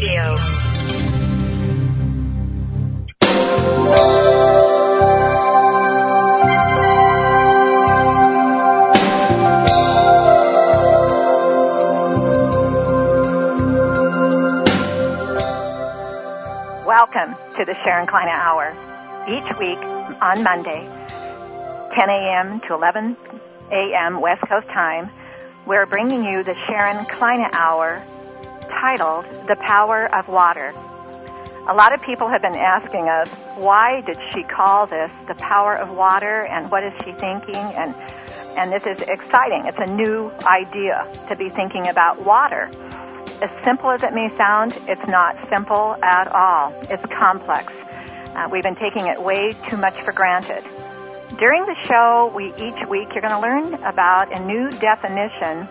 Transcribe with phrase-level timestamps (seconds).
[0.00, 0.34] Radio.
[16.86, 18.74] Welcome to the Sharon Klein Hour.
[19.28, 19.78] Each week
[20.22, 20.88] on Monday,
[21.94, 22.60] 10 a.m.
[22.60, 23.16] to 11
[23.70, 24.20] a.m.
[24.22, 25.10] West Coast time,
[25.66, 28.02] we're bringing you the Sharon Klein Hour
[28.70, 30.72] titled The Power of Water.
[31.68, 35.74] A lot of people have been asking us, why did she call this The Power
[35.74, 37.54] of Water and what is she thinking?
[37.54, 37.94] And,
[38.56, 39.66] and this is exciting.
[39.66, 42.70] It's a new idea to be thinking about water.
[43.42, 46.74] As simple as it may sound, it's not simple at all.
[46.90, 47.72] It's complex.
[48.34, 50.62] Uh, we've been taking it way too much for granted.
[51.38, 55.68] During the show, we each week you're going to learn about a new definition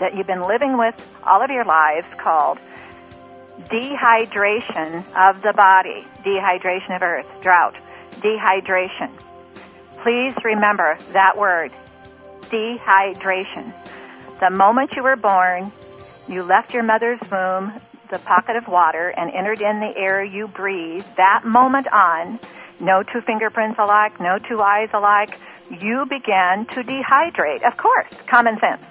[0.00, 2.58] that you've been living with all of your lives called
[3.68, 7.76] dehydration of the body, dehydration of earth, drought,
[8.20, 9.10] dehydration.
[10.02, 11.72] Please remember that word,
[12.44, 13.72] dehydration.
[14.40, 15.70] The moment you were born,
[16.26, 17.78] you left your mother's womb,
[18.10, 21.04] the pocket of water, and entered in the air you breathe.
[21.16, 22.40] That moment on,
[22.80, 25.38] no two fingerprints alike, no two eyes alike,
[25.70, 27.62] you began to dehydrate.
[27.62, 28.84] Of course, common sense.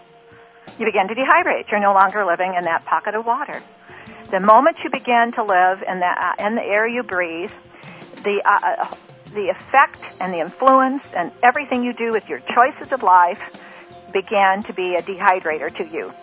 [0.77, 1.71] You begin to dehydrate.
[1.71, 3.61] You're no longer living in that pocket of water.
[4.31, 7.51] The moment you begin to live in the, uh, in the air you breathe,
[8.23, 8.95] the, uh, uh,
[9.33, 13.41] the effect and the influence and everything you do with your choices of life
[14.13, 16.13] began to be a dehydrator to you.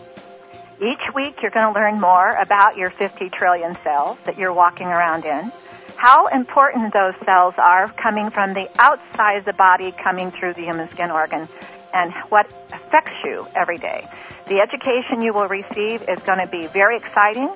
[0.80, 4.88] Each week you're going to learn more about your 50 trillion cells that you're walking
[4.88, 5.50] around in,
[5.96, 10.62] how important those cells are coming from the outside of the body coming through the
[10.62, 11.48] human skin organ,
[11.94, 14.06] and what affects you every day.
[14.46, 17.50] The education you will receive is going to be very exciting.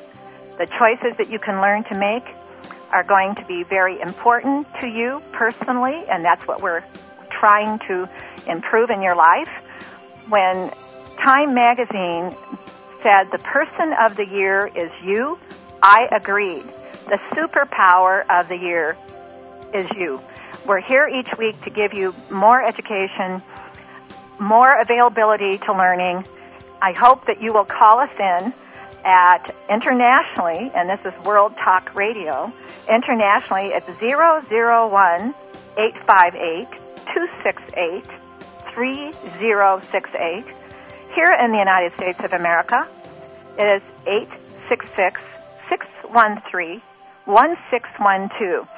[0.58, 2.24] The choices that you can learn to make
[2.92, 6.82] are going to be very important to you personally, and that's what we're
[7.30, 8.08] trying to
[8.48, 9.48] improve in your life.
[10.28, 10.70] When
[11.16, 12.34] Time Magazine
[13.04, 15.38] said the person of the year is you,
[15.80, 16.64] I agreed.
[17.06, 18.96] The superpower of the year
[19.72, 20.20] is you.
[20.66, 23.42] We're here each week to give you more education,
[24.40, 26.26] more availability to learning.
[26.82, 28.54] I hope that you will call us in
[29.04, 32.50] at internationally, and this is World Talk Radio,
[32.88, 35.34] internationally it's 001
[35.76, 36.68] 858
[37.04, 38.04] 268
[38.72, 40.44] 3068.
[41.14, 42.88] Here in the United States of America,
[43.58, 45.20] it is 866
[45.68, 46.80] 613
[47.26, 48.68] 1612.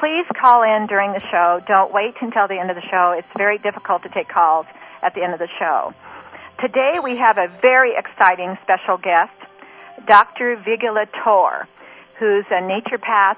[0.00, 1.60] Please call in during the show.
[1.66, 3.14] Don't wait until the end of the show.
[3.16, 4.66] It's very difficult to take calls
[5.02, 5.92] at the end of the show.
[6.64, 9.36] Today we have a very exciting special guest,
[10.06, 10.56] Dr.
[10.56, 11.68] Vigila Tor,
[12.18, 13.36] who's a naturopathic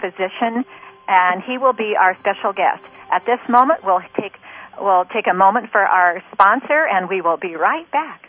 [0.00, 0.64] physician,
[1.08, 2.84] and he will be our special guest.
[3.10, 4.38] At this moment, we'll take
[4.80, 8.28] we'll take a moment for our sponsor, and we will be right back.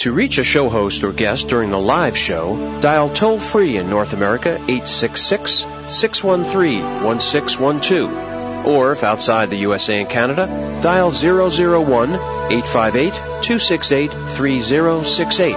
[0.00, 3.90] To reach a show host or guest during the live show, dial toll free in
[3.90, 8.66] North America 866 613 1612.
[8.66, 10.46] Or if outside the USA and Canada,
[10.82, 13.12] dial 001 858
[13.42, 15.52] 268 3068.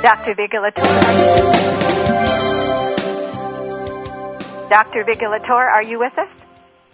[0.00, 0.34] Dr.
[0.36, 0.86] Vigilator.
[4.70, 5.02] Dr.
[5.02, 6.28] Vigilator, are you with us?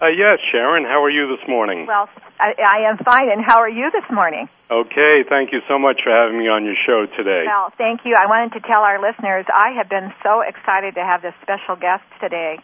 [0.00, 0.84] Uh, yes, Sharon.
[0.84, 1.86] How are you this morning?
[1.86, 2.08] Well,
[2.38, 4.48] I, I am fine, and how are you this morning?
[4.70, 7.44] Okay, thank you so much for having me on your show today.
[7.46, 8.14] Well, thank you.
[8.18, 11.76] I wanted to tell our listeners I have been so excited to have this special
[11.76, 12.58] guest today.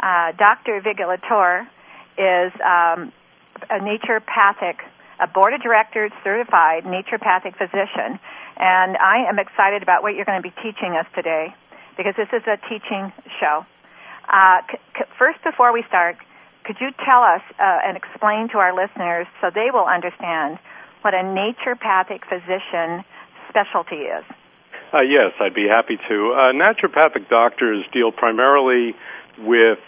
[0.00, 0.80] Uh, Dr.
[0.80, 1.68] Vigilator
[2.16, 3.12] is um,
[3.68, 4.80] a naturopathic,
[5.20, 8.16] a board of directors certified naturopathic physician,
[8.56, 11.52] and I am excited about what you're going to be teaching us today
[11.96, 13.66] because this is a teaching show.
[14.28, 16.16] Uh, c- c- first, before we start,
[16.70, 20.56] could you tell us uh, and explain to our listeners so they will understand
[21.02, 23.02] what a naturopathic physician
[23.48, 24.22] specialty is?
[24.94, 26.14] Uh, yes, I'd be happy to.
[26.30, 28.94] Uh, naturopathic doctors deal primarily
[29.38, 29.82] with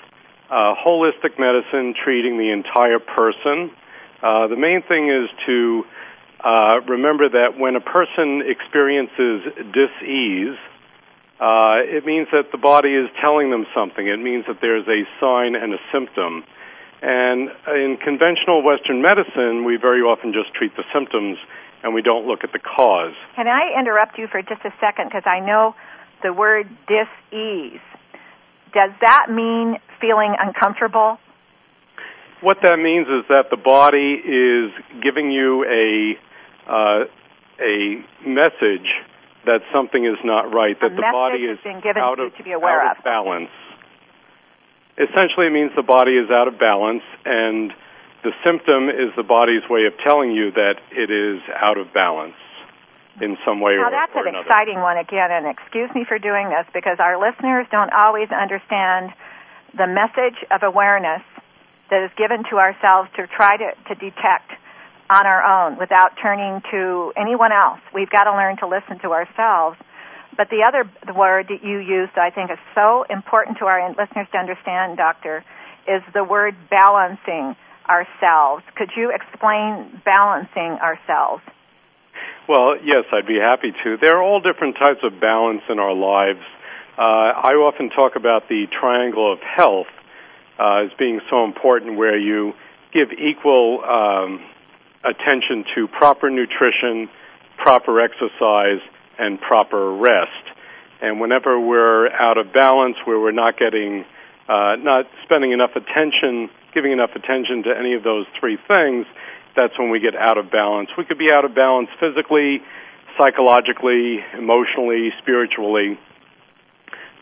[0.50, 3.70] uh, holistic medicine, treating the entire person.
[4.20, 5.84] Uh, the main thing is to
[6.42, 10.58] uh, remember that when a person experiences dis-ease,
[11.38, 14.08] uh, it means that the body is telling them something.
[14.08, 16.42] It means that there's a sign and a symptom.
[17.02, 21.36] And in conventional Western medicine, we very often just treat the symptoms
[21.82, 23.14] and we don't look at the cause.
[23.34, 25.08] Can I interrupt you for just a second?
[25.08, 25.74] Because I know
[26.22, 27.82] the word dis-ease.
[28.72, 31.18] Does that mean feeling uncomfortable?
[32.40, 34.70] What that means is that the body is
[35.02, 36.14] giving you a
[36.70, 37.04] uh,
[37.60, 38.86] a message
[39.44, 41.58] that something is not right, that a the body is
[41.96, 43.50] out, of, to be aware out of balance.
[44.98, 47.72] Essentially, it means the body is out of balance, and
[48.22, 52.36] the symptom is the body's way of telling you that it is out of balance
[53.20, 53.90] in some way or another.
[53.90, 54.46] now or, that's or an another.
[54.46, 59.12] exciting one again, and excuse me for doing this because our listeners don't always understand
[59.76, 61.22] the message of awareness
[61.90, 64.52] that is given to ourselves to try to, to detect
[65.10, 67.80] on our own without turning to anyone else.
[67.92, 69.76] We've got to learn to listen to ourselves.
[70.36, 74.26] But the other word that you used, I think, is so important to our listeners
[74.32, 75.44] to understand, Doctor,
[75.86, 77.56] is the word balancing
[77.88, 78.64] ourselves.
[78.76, 81.42] Could you explain balancing ourselves?
[82.48, 83.96] Well, yes, I'd be happy to.
[84.00, 86.42] There are all different types of balance in our lives.
[86.98, 89.86] Uh, I often talk about the triangle of health
[90.58, 92.52] uh, as being so important, where you
[92.92, 94.40] give equal um,
[95.04, 97.08] attention to proper nutrition,
[97.56, 98.80] proper exercise,
[99.18, 100.44] and proper rest.
[101.00, 104.04] And whenever we're out of balance, where we're not getting,
[104.48, 109.06] uh, not spending enough attention, giving enough attention to any of those three things,
[109.56, 110.88] that's when we get out of balance.
[110.96, 112.62] We could be out of balance physically,
[113.18, 115.98] psychologically, emotionally, spiritually.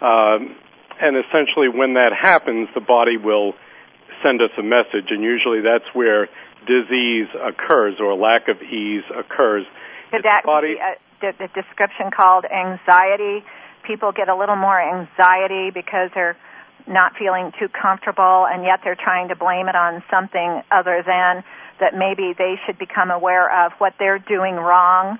[0.00, 0.56] Um,
[1.00, 3.54] and essentially, when that happens, the body will
[4.25, 6.28] send us a message, and usually that's where
[6.66, 9.64] disease occurs or lack of ease occurs.
[10.10, 10.92] Could that body, be a,
[11.22, 13.44] a description called anxiety?
[13.87, 16.37] People get a little more anxiety because they're
[16.87, 21.44] not feeling too comfortable, and yet they're trying to blame it on something other than
[21.81, 25.19] that maybe they should become aware of what they're doing wrong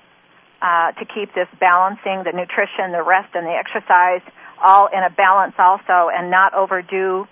[0.61, 4.21] uh, to keep this balancing the nutrition, the rest, and the exercise
[4.61, 7.27] all in a balance also, and not overdo.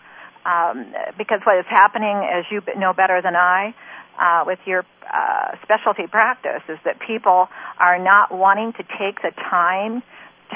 [0.46, 3.74] Um, because what is happening, as you know better than I,
[4.18, 7.48] uh, with your uh, specialty practice is that people
[7.78, 10.02] are not wanting to take the time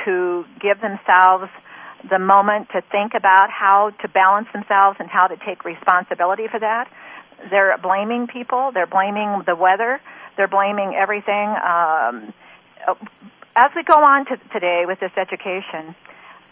[0.04, 1.50] to give themselves
[2.10, 6.58] the moment to think about how to balance themselves and how to take responsibility for
[6.58, 6.90] that.
[7.50, 8.70] They're blaming people.
[8.74, 10.00] They're blaming the weather.
[10.36, 11.54] They're blaming everything.
[11.54, 12.34] Um,
[13.54, 15.94] as we go on to today with this education,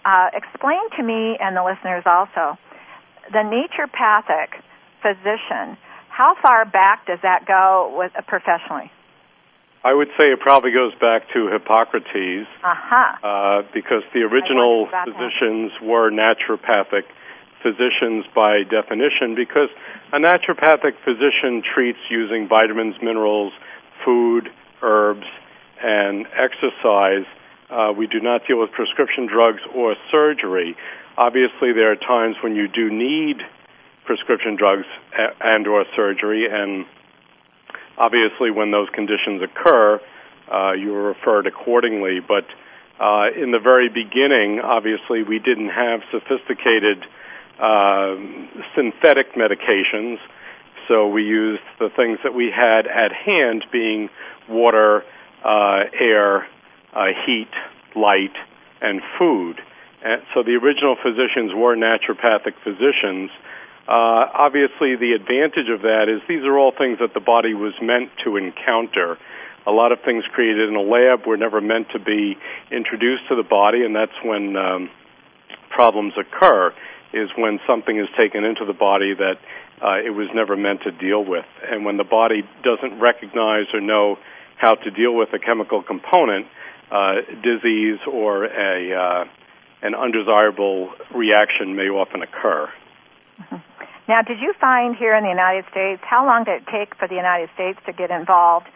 [0.04, 2.58] uh, explain to me and the listeners also
[3.32, 4.62] the naturopathic
[5.02, 5.76] physician
[6.10, 8.90] how far back does that go with uh, professionally?
[9.82, 13.16] I would say it probably goes back to Hippocrates, uh-huh.
[13.24, 15.86] uh, because the original physicians that.
[15.86, 17.08] were naturopathic
[17.62, 19.34] physicians by definition.
[19.34, 19.72] Because
[20.12, 23.52] a naturopathic physician treats using vitamins, minerals,
[24.04, 24.50] food,
[24.82, 25.26] herbs,
[25.82, 27.24] and exercise.
[27.70, 30.76] Uh, we do not deal with prescription drugs or surgery.
[31.16, 33.38] Obviously, there are times when you do need
[34.04, 34.86] prescription drugs
[35.40, 36.46] and or surgery.
[36.50, 36.86] And
[37.98, 40.00] obviously when those conditions occur
[40.50, 42.18] uh, you are referred accordingly.
[42.20, 42.44] But
[42.98, 47.04] uh, in the very beginning obviously we didn't have sophisticated
[47.60, 48.16] uh,
[48.74, 50.18] synthetic medications.
[50.88, 54.08] So we used the things that we had at hand being
[54.48, 55.04] water
[55.44, 56.46] uh, air
[56.92, 57.50] uh, heat
[57.94, 58.34] light
[58.80, 59.60] and food.
[60.02, 63.30] And so the original physicians were naturopathic physicians
[63.88, 67.74] uh, obviously, the advantage of that is these are all things that the body was
[67.82, 69.18] meant to encounter.
[69.66, 72.36] A lot of things created in a lab were never meant to be
[72.70, 74.90] introduced to the body, and that's when um,
[75.70, 76.72] problems occur.
[77.12, 79.34] Is when something is taken into the body that
[79.82, 83.80] uh, it was never meant to deal with, and when the body doesn't recognize or
[83.80, 84.16] know
[84.56, 86.46] how to deal with a chemical component,
[86.92, 89.24] uh, disease or a uh,
[89.82, 92.68] an undesirable reaction may often occur.
[93.40, 93.56] Mm-hmm.
[94.10, 97.06] Now, did you find here in the United States, how long did it take for
[97.06, 98.66] the United States to get involved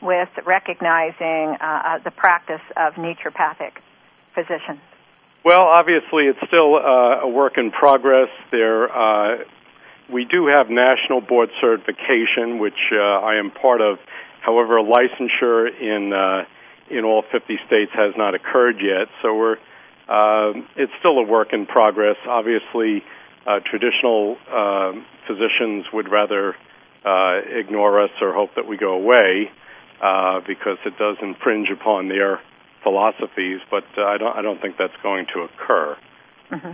[0.00, 3.82] with recognizing uh, uh, the practice of naturopathic
[4.38, 4.78] physicians?
[5.44, 8.28] Well, obviously, it's still uh, a work in progress.
[8.52, 9.42] There, uh,
[10.12, 13.98] we do have national board certification, which uh, I am part of.
[14.46, 16.46] However, licensure in uh,
[16.88, 19.56] in all 50 states has not occurred yet, so we're
[20.76, 22.16] it's still a work in progress.
[22.28, 23.02] Obviously,
[23.46, 24.92] uh, traditional uh,
[25.26, 26.54] physicians would rather
[27.04, 29.50] uh, ignore us or hope that we go away.
[30.04, 32.40] uh, because it does infringe upon their
[32.82, 33.60] philosophies.
[33.70, 35.96] But uh, I don't I don't think that's going to occur.
[36.50, 36.72] Mm-hmm.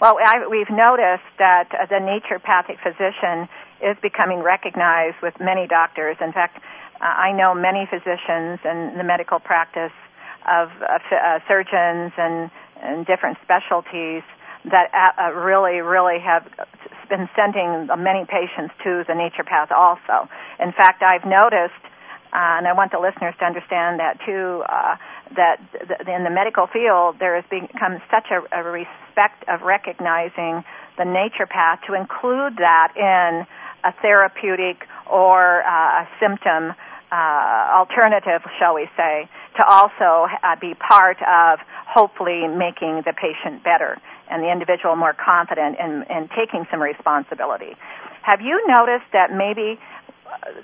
[0.00, 3.48] Well, I, we've noticed that uh, the naturopathic physician
[3.84, 6.16] is becoming recognized with many doctors.
[6.20, 9.92] In fact, uh, I know many physicians in the medical practice
[10.48, 12.50] of uh, uh, surgeons and,
[12.80, 14.22] and different specialties
[14.64, 16.44] that uh, uh, really, really have
[17.08, 20.28] been sending many patients to the naturopath also.
[20.60, 21.80] In fact, I've noticed,
[22.32, 24.96] uh, and I want the listeners to understand that too, uh,
[25.34, 30.62] that th- in the medical field there has become such a, a respect of recognizing
[30.96, 33.46] the naturopath to include that in
[33.82, 36.76] a therapeutic or uh, a symptom
[37.10, 39.26] uh, alternative, shall we say,
[39.56, 43.98] to also uh, be part of hopefully making the patient better
[44.30, 47.74] and the individual more confident in, in taking some responsibility.
[48.22, 49.78] Have you noticed that maybe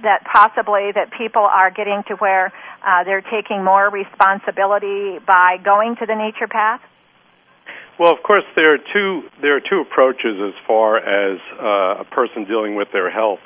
[0.02, 2.52] that possibly that people are getting to where
[2.86, 6.80] uh, they're taking more responsibility by going to the naturopath?
[7.98, 12.04] Well, of course, there are two there are two approaches as far as uh, a
[12.04, 13.40] person dealing with their health.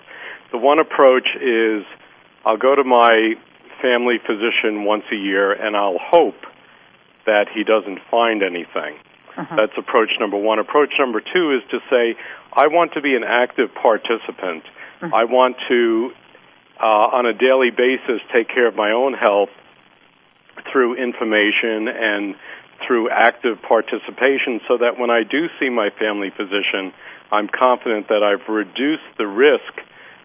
[0.53, 1.87] The one approach is
[2.45, 3.35] I'll go to my
[3.81, 6.41] family physician once a year and I'll hope
[7.27, 8.99] that he doesn't find anything.
[9.41, 9.57] Uh-huh.
[9.57, 10.59] That's approach number one.
[10.59, 12.15] Approach number two is to say,
[12.53, 14.65] I want to be an active participant.
[15.01, 15.11] Uh-huh.
[15.15, 16.11] I want to,
[16.79, 19.49] uh, on a daily basis, take care of my own health
[20.71, 22.35] through information and
[22.87, 26.93] through active participation so that when I do see my family physician,
[27.33, 29.73] I'm confident that I've reduced the risk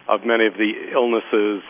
[0.08, 1.64] of many of the illnesses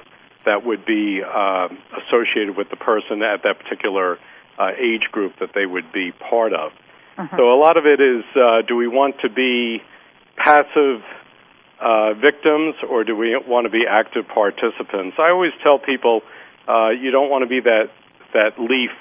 [0.45, 1.67] that would be uh,
[2.01, 4.17] associated with the person at that particular
[4.57, 6.71] uh, age group that they would be part of.
[7.17, 7.37] Uh-huh.
[7.37, 9.81] So a lot of it is uh, do we want to be
[10.35, 11.01] passive
[11.79, 15.15] uh, victims or do we want to be active participants?
[15.19, 16.21] I always tell people
[16.67, 17.89] uh, you don't want to be that
[18.33, 18.91] that leaf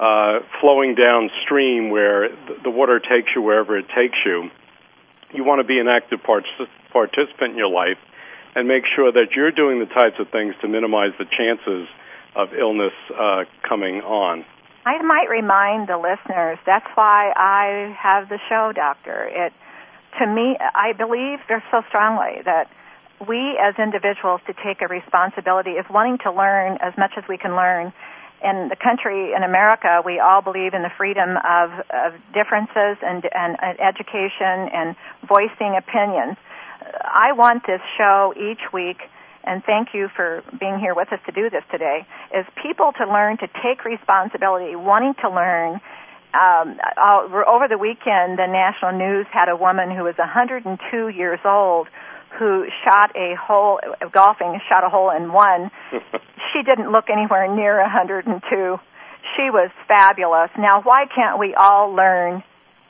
[0.00, 2.28] uh, flowing downstream where
[2.64, 4.50] the water takes you wherever it takes you.
[5.32, 6.46] You want to be an active part-
[6.92, 7.98] participant in your life
[8.56, 11.88] and make sure that you're doing the types of things to minimize the chances
[12.34, 14.44] of illness uh, coming on.
[14.86, 19.28] I might remind the listeners that's why I have the show, Doctor.
[19.30, 19.52] It
[20.20, 22.70] to me, I believe so strongly that
[23.26, 27.38] we as individuals to take a responsibility of wanting to learn as much as we
[27.38, 27.92] can learn.
[28.42, 33.24] In the country, in America, we all believe in the freedom of, of differences and,
[33.32, 34.94] and education and
[35.26, 36.36] voicing opinions.
[37.02, 38.98] I want this show each week
[39.46, 43.06] and thank you for being here with us to do this today, is people to
[43.06, 45.80] learn to take responsibility, wanting to learn.
[46.34, 46.80] Um,
[47.46, 51.86] over the weekend, the national news had a woman who was 102 years old
[52.38, 53.78] who shot a hole,
[54.12, 55.70] golfing, shot a hole in one.
[56.52, 58.42] she didn't look anywhere near 102.
[59.36, 60.50] She was fabulous.
[60.58, 62.42] Now, why can't we all learn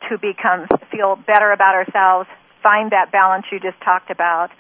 [0.08, 2.28] to become, feel better about ourselves,
[2.62, 4.50] find that balance you just talked about,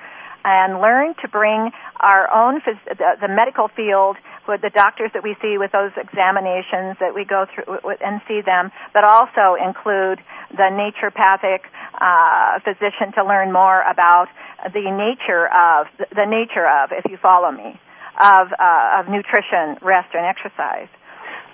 [0.44, 1.70] and learn to bring
[2.00, 5.92] our own phys- the, the medical field with the doctors that we see with those
[5.96, 10.20] examinations that we go through and see them, but also include
[10.52, 11.64] the naturopathic
[11.96, 14.28] uh, physician to learn more about
[14.72, 17.80] the nature of the nature of, if you follow me,
[18.20, 20.88] of uh, of nutrition, rest, and exercise.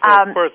[0.04, 0.52] Well, um, of course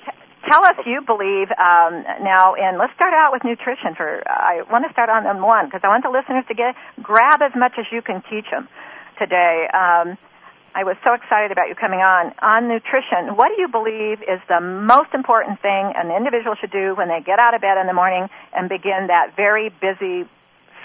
[0.49, 4.85] tell us you believe um, now and let's start out with nutrition for i want
[4.85, 7.73] to start on them one because i want the listeners to get grab as much
[7.77, 8.67] as you can teach them
[9.17, 9.67] today.
[9.73, 10.17] Um,
[10.75, 13.35] i was so excited about you coming on on nutrition.
[13.35, 17.21] What do you believe is the most important thing an individual should do when they
[17.25, 20.29] get out of bed in the morning and begin that very busy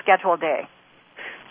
[0.02, 0.68] scheduled day?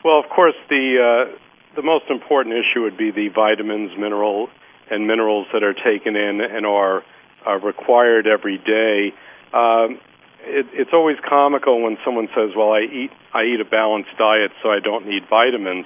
[0.03, 1.37] Well of course the uh,
[1.75, 4.49] the most important issue would be the vitamins mineral
[4.89, 7.03] and minerals that are taken in and are
[7.45, 9.13] uh, required every day.
[9.53, 9.99] Um,
[10.41, 14.51] it, it's always comical when someone says, "Well, I eat I eat a balanced diet,
[14.63, 15.85] so I don't need vitamins."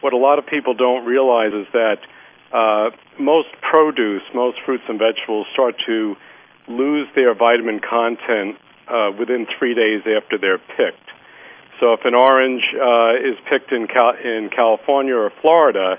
[0.00, 1.98] What a lot of people don't realize is that
[2.52, 6.16] uh, most produce, most fruits and vegetables, start to
[6.68, 8.56] lose their vitamin content
[8.88, 11.08] uh, within three days after they're picked.
[11.80, 15.98] So, if an orange uh, is picked in Cal- in California or Florida,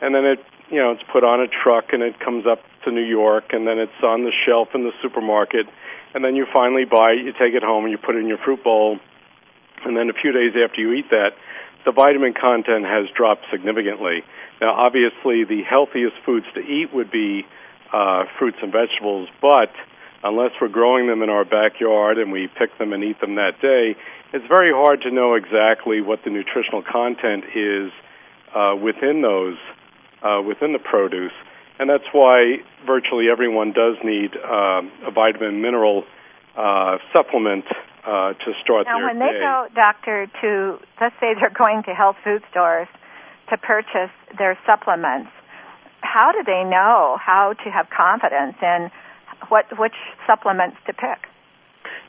[0.00, 0.38] and then it
[0.70, 3.66] you know it's put on a truck and it comes up to New York, and
[3.66, 5.66] then it's on the shelf in the supermarket,
[6.14, 8.28] and then you finally buy it, you take it home, and you put it in
[8.28, 8.98] your fruit bowl,
[9.84, 11.30] and then a few days after you eat that,
[11.84, 14.22] the vitamin content has dropped significantly.
[14.60, 17.46] Now, obviously, the healthiest foods to eat would be
[17.92, 19.70] uh, fruits and vegetables, but
[20.22, 23.60] unless we're growing them in our backyard and we pick them and eat them that
[23.62, 23.96] day,
[24.32, 27.90] it's very hard to know exactly what the nutritional content is
[28.54, 29.56] uh, within those,
[30.46, 31.32] within the produce.
[31.78, 36.04] and that's why virtually everyone does need uh, a vitamin mineral
[36.56, 37.64] uh, supplement
[38.04, 41.82] uh, to start the now, their when they go, doctor, to let's say they're going
[41.84, 42.88] to health food stores
[43.50, 45.30] to purchase their supplements,
[46.00, 48.90] how do they know how to have confidence in
[49.48, 49.94] what which
[50.26, 51.30] supplements to pick?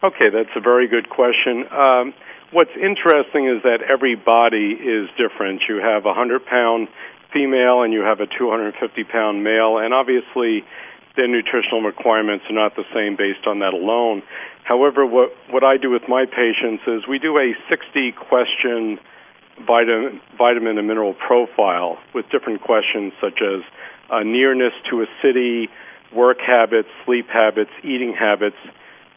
[0.04, 1.66] Okay, that's a very good question.
[1.72, 2.14] Um,
[2.52, 5.62] what's interesting is that every body is different.
[5.68, 6.88] You have a 100 pound
[7.34, 10.64] female and you have a 250 pound male, and obviously
[11.16, 14.24] their nutritional requirements are not the same based on that alone.
[14.64, 19.00] However, what, what I do with my patients is we do a 60 question
[19.66, 23.62] vitamin, vitamin and mineral profile with different questions such as
[24.10, 25.70] uh, nearness to a city,
[26.14, 28.58] work habits, sleep habits, eating habits,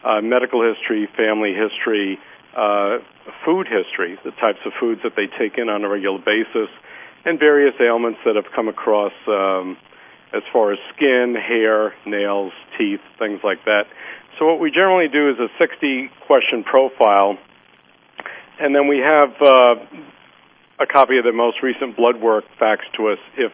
[0.03, 2.19] uh, medical history, family history,
[2.57, 2.97] uh,
[3.45, 6.69] food history, the types of foods that they take in on a regular basis,
[7.25, 9.77] and various ailments that have come across um,
[10.33, 13.83] as far as skin, hair, nails, teeth, things like that.
[14.39, 17.37] So what we generally do is a 60 question profile,
[18.59, 19.75] and then we have uh,
[20.79, 23.51] a copy of the most recent blood work faxed to us if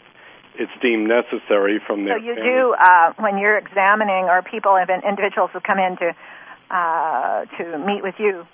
[0.55, 2.49] it's deemed necessary from their So you family.
[2.51, 6.15] do uh, when you're examining, or people, even individuals who come in to
[6.71, 8.45] uh, to meet with you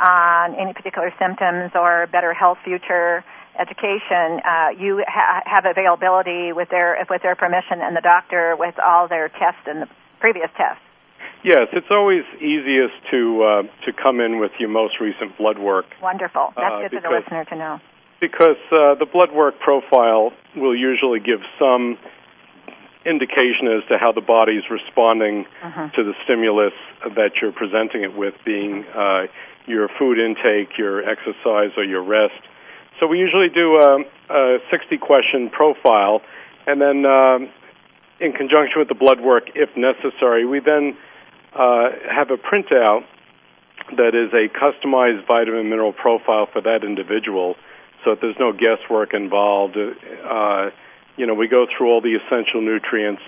[0.00, 3.22] on any particular symptoms or better health future
[3.58, 8.74] education, uh, you ha- have availability with their with their permission and the doctor with
[8.78, 9.88] all their tests and the
[10.20, 10.82] previous tests.
[11.42, 15.86] Yes, it's always easiest to uh, to come in with your most recent blood work
[16.02, 16.52] Wonderful.
[16.56, 17.80] That's Uh, good for the listener to know.
[18.20, 21.96] because uh, the blood work profile will usually give some
[23.06, 25.92] indication as to how the body's responding Mhm.
[25.94, 26.74] to the stimulus
[27.16, 29.26] that you're presenting it with, being uh,
[29.66, 32.40] your food intake, your exercise, or your rest.
[33.00, 36.20] So we usually do a, a 60 question profile,
[36.66, 37.48] and then um,
[38.20, 40.98] in conjunction with the blood work, if necessary, we then
[41.54, 43.04] uh, have a printout
[43.96, 47.56] that is a customized vitamin mineral profile for that individual
[48.04, 49.76] so that there's no guesswork involved.
[49.78, 50.68] Uh,
[51.16, 53.22] you know, we go through all the essential nutrients,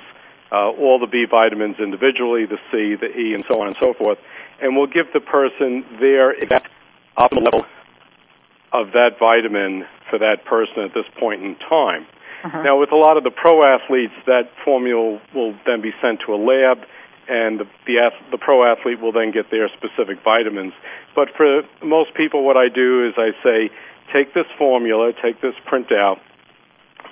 [0.53, 3.95] uh, all the B vitamins individually, the C, the E, and so on and so
[3.95, 4.19] forth,
[4.61, 6.69] and we'll give the person their exact
[7.17, 7.67] optimal level
[8.73, 12.07] of that vitamin for that person at this point in time.
[12.45, 12.65] Mhm.
[12.65, 16.35] Now, with a lot of the pro athletes, that formula will then be sent to
[16.35, 16.85] a lab,
[17.29, 20.73] and the the, the pro athlete will then get their specific vitamins.
[21.15, 23.71] But for most people, what I do is I say,
[24.13, 26.19] take this formula, take this printout,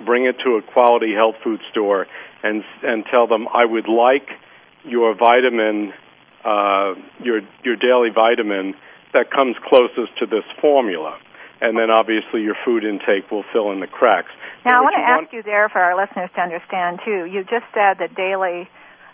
[0.05, 2.07] bring it to a quality health food store,
[2.43, 4.27] and and tell them I would like
[4.83, 5.93] your vitamin,
[6.43, 8.75] uh, your your daily vitamin
[9.13, 11.17] that comes closest to this formula,
[11.61, 14.33] and then obviously your food intake will fill in the cracks.
[14.65, 17.25] Now, I want to ask you there for our listeners to understand too.
[17.29, 18.69] You just said the daily,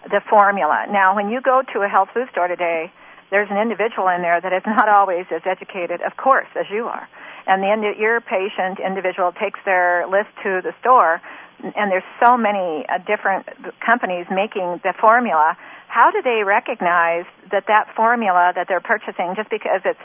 [0.07, 0.87] the formula.
[0.89, 2.91] Now, when you go to a health food store today,
[3.29, 6.87] there's an individual in there that is not always as educated, of course, as you
[6.87, 7.07] are.
[7.47, 11.19] And the indi- your patient individual takes their list to the store,
[11.59, 13.47] and there's so many uh, different
[13.83, 15.55] companies making the formula.
[15.87, 19.99] How do they recognize that that formula that they're purchasing, just because it's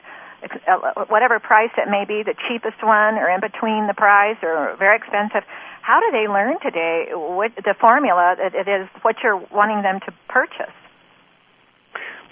[1.09, 4.97] whatever price it may be, the cheapest one or in between the price or very
[4.97, 5.43] expensive.
[5.83, 10.01] How do they learn today what the formula that it is what you're wanting them
[10.07, 10.75] to purchase?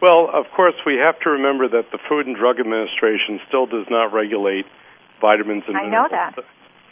[0.00, 3.86] Well, of course, we have to remember that the Food and Drug Administration still does
[3.90, 4.64] not regulate
[5.20, 6.34] vitamins and I know minerals.
[6.36, 6.44] that.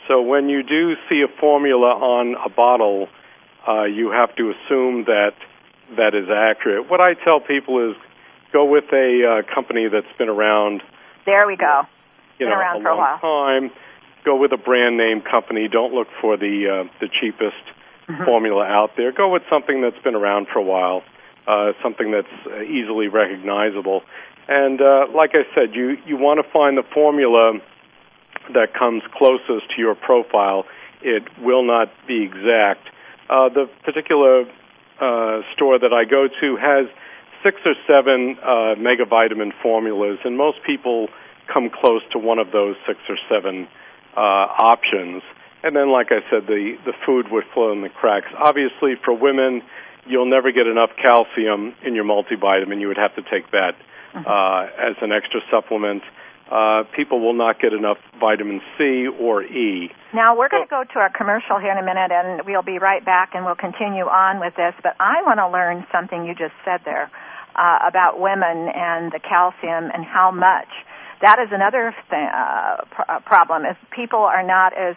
[0.08, 3.08] So when you do see a formula on a bottle,
[3.66, 5.32] uh, you have to assume that
[5.96, 6.90] that is accurate.
[6.90, 7.96] What I tell people is
[8.52, 10.82] go with a uh, company that's been around,
[11.28, 11.82] There we go.
[12.38, 13.70] you Been know, around a for a long time.
[14.24, 15.68] Go with a brand name company.
[15.68, 16.54] Don't look for the
[16.88, 17.60] uh, the cheapest
[18.08, 18.24] Mhm.
[18.24, 19.12] formula out there.
[19.12, 21.02] Go with something that's been around for a while,
[21.46, 24.02] uh, something that's uh, easily recognizable.
[24.48, 27.60] And uh, like I said, you you want to find the formula
[28.54, 30.64] that comes closest to your profile.
[31.02, 32.88] It will not be exact.
[33.28, 34.46] Uh, the particular
[35.00, 36.86] uh, store that I go to has
[37.42, 41.08] six or seven uh, megavitamin formulas, and most people
[41.52, 43.68] come close to one of those six or seven
[44.16, 45.22] uh, options.
[45.62, 48.28] And then, like I said, the, the food would fill in the cracks.
[48.36, 49.62] Obviously, for women,
[50.06, 52.80] you'll never get enough calcium in your multivitamin.
[52.80, 53.74] You would have to take that
[54.14, 56.02] uh, as an extra supplement.
[56.50, 59.90] Uh, people will not get enough vitamin C or E.
[60.14, 62.78] Now we're going to go to our commercial here in a minute, and we'll be
[62.78, 64.72] right back, and we'll continue on with this.
[64.82, 67.10] But I want to learn something you just said there
[67.54, 70.68] uh, about women and the calcium and how much.
[71.20, 74.94] That is another uh, pr- uh, problem is people are not as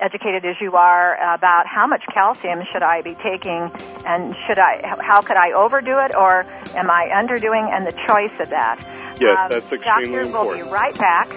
[0.00, 3.70] educated as you are about how much calcium should I be taking
[4.06, 8.32] and should I how could I overdo it or am I underdoing and the choice
[8.40, 8.78] of that.
[9.20, 10.56] Yes, um, that's extremely doctor, important.
[10.56, 11.28] We'll be right back.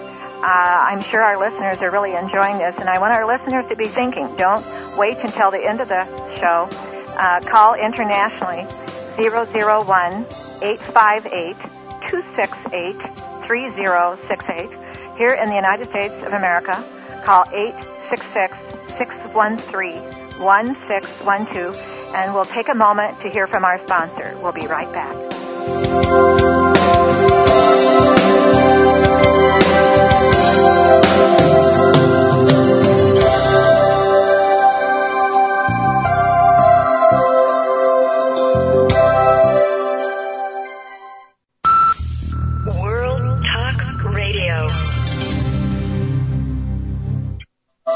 [0.42, 3.76] Uh, I'm sure our listeners are really enjoying this, and I want our listeners to
[3.76, 4.36] be thinking.
[4.38, 4.66] Don't
[4.98, 6.06] wait until the end of the
[6.40, 6.70] show.
[7.18, 8.66] Uh, call internationally
[9.18, 10.26] 001
[10.62, 11.56] 858
[12.10, 12.96] 268
[13.46, 14.70] 3068.
[15.18, 16.84] Here in the United States of America,
[17.24, 18.58] call 866
[18.98, 20.02] 613
[20.40, 24.38] 1612 and we'll take a moment to hear from our sponsor.
[24.42, 26.31] We'll be right back.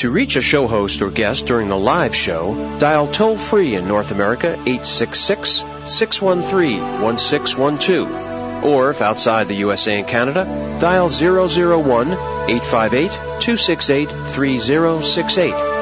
[0.00, 3.86] To reach a show host or guest during the live show, dial toll free in
[3.86, 8.64] North America 866 613 1612.
[8.64, 10.46] Or if outside the USA and Canada,
[10.80, 15.79] dial 001 858 268 3068.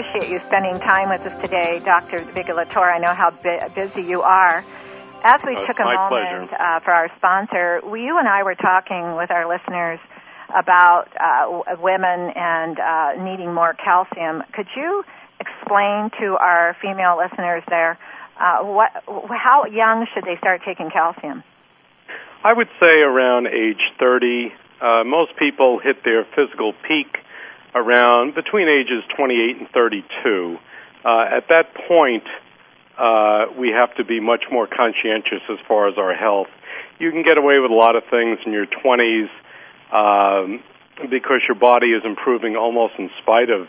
[0.00, 2.24] Appreciate you spending time with us today, Dr.
[2.32, 2.90] Vigilatore.
[2.90, 3.30] I know how
[3.74, 4.64] busy you are.
[5.22, 8.54] As we oh, took a moment uh, for our sponsor, we, you and I were
[8.54, 10.00] talking with our listeners
[10.56, 14.42] about uh, women and uh, needing more calcium.
[14.54, 15.04] Could you
[15.38, 17.98] explain to our female listeners there
[18.40, 21.44] uh, what, how young should they start taking calcium?
[22.42, 24.48] I would say around age 30.
[24.80, 27.20] Uh, most people hit their physical peak
[27.74, 30.58] around between ages 28 and 32.
[31.04, 32.24] Uh, at that point,
[32.98, 36.48] uh, we have to be much more conscientious as far as our health.
[36.98, 39.30] You can get away with a lot of things in your 20s
[39.92, 40.62] um,
[41.10, 43.68] because your body is improving almost in spite of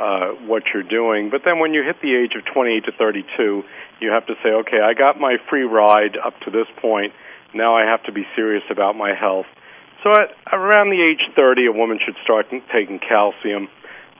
[0.00, 1.28] uh, what you're doing.
[1.30, 3.62] But then when you hit the age of 28 to 32,
[4.00, 7.12] you have to say, okay, I got my free ride up to this point.
[7.54, 9.46] Now I have to be serious about my health.
[10.02, 13.68] So at around the age 30, a woman should start taking calcium.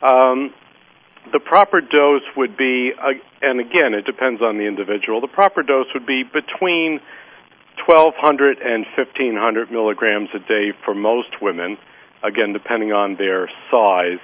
[0.01, 0.55] Um,
[1.33, 5.21] the proper dose would be, uh, and again, it depends on the individual.
[5.21, 7.01] The proper dose would be between
[7.87, 11.79] 1,200 and 1,500 milligrams a day for most women,
[12.23, 14.23] again, depending on their size.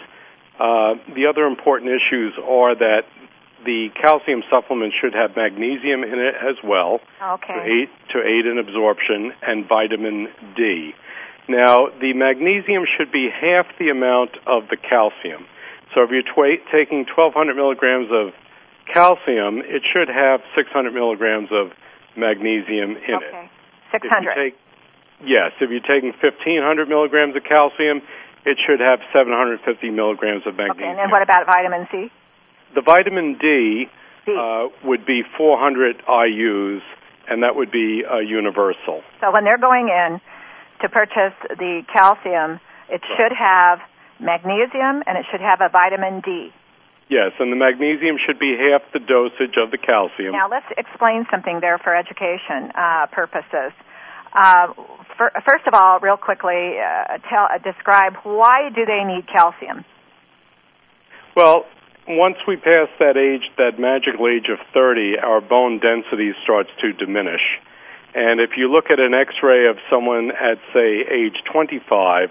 [0.58, 3.02] Uh, the other important issues are that
[3.64, 7.54] the calcium supplement should have magnesium in it as well okay.
[7.54, 10.94] to, aid, to aid in absorption and vitamin D.
[11.48, 15.48] Now, the magnesium should be half the amount of the calcium.
[15.94, 18.36] So if you're tw- taking 1,200 milligrams of
[18.92, 21.72] calcium, it should have 600 milligrams of
[22.16, 23.48] magnesium in okay.
[23.48, 24.02] it.
[24.04, 24.34] 600.
[24.36, 24.56] Take,
[25.24, 28.02] yes, if you're taking 1,500 milligrams of calcium,
[28.44, 30.84] it should have 750 milligrams of magnesium.
[30.84, 32.12] Okay, and then what about vitamin C?
[32.74, 33.88] The vitamin D,
[34.28, 36.80] uh, would be 400 IUs,
[37.28, 39.02] and that would be uh, universal.
[39.20, 40.20] So when they're going in,
[40.80, 43.16] to purchase the calcium, it right.
[43.16, 43.80] should have
[44.20, 46.50] magnesium and it should have a vitamin D.
[47.08, 50.32] Yes, and the magnesium should be half the dosage of the calcium.
[50.32, 53.72] Now let's explain something there for education uh, purposes.
[54.32, 54.74] Uh,
[55.16, 59.84] for, first of all, real quickly, uh, tell, uh, describe why do they need calcium?
[61.34, 61.64] Well,
[62.06, 66.92] once we pass that age, that magical age of 30, our bone density starts to
[66.92, 67.40] diminish.
[68.14, 72.30] And if you look at an x-ray of someone at, say, age 25,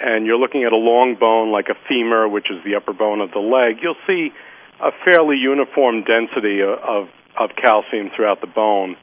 [0.00, 3.20] and you're looking at a long bone like a femur, which is the upper bone
[3.20, 4.32] of the leg, you'll see
[4.80, 8.96] a fairly uniform density of, of calcium throughout the bone.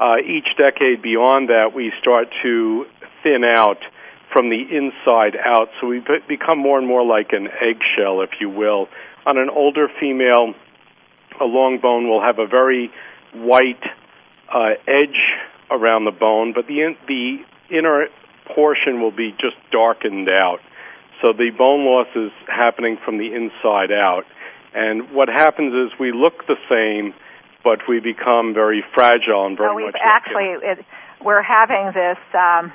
[0.00, 2.86] Uh, each decade beyond that, we start to
[3.22, 3.78] thin out
[4.32, 8.50] from the inside out, so we become more and more like an eggshell, if you
[8.50, 8.88] will.
[9.26, 10.54] On an older female,
[11.40, 12.90] a long bone will have a very
[13.34, 13.82] white
[14.52, 15.18] uh, edge
[15.70, 17.38] around the bone, but the in, the
[17.70, 18.06] inner
[18.54, 20.58] portion will be just darkened out.
[21.22, 24.24] So the bone loss is happening from the inside out.
[24.74, 27.14] And what happens is we look the same,
[27.64, 30.00] but we become very fragile and very so we've much.
[30.02, 30.84] actually it,
[31.24, 32.18] we're having this.
[32.34, 32.72] Um,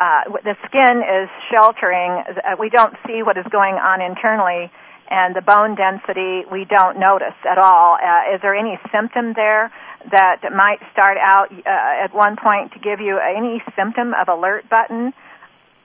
[0.00, 2.10] uh, the skin is sheltering.
[2.26, 4.70] Uh, we don't see what is going on internally,
[5.10, 7.98] and the bone density we don't notice at all.
[7.98, 9.72] Uh, is there any symptom there
[10.10, 14.68] that might start out uh, at one point to give you any symptom of alert
[14.68, 15.12] button?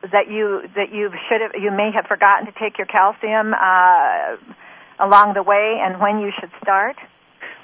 [0.04, 4.38] that you that you should have you may have forgotten to take your calcium uh,
[5.00, 6.98] along the way and when you should start?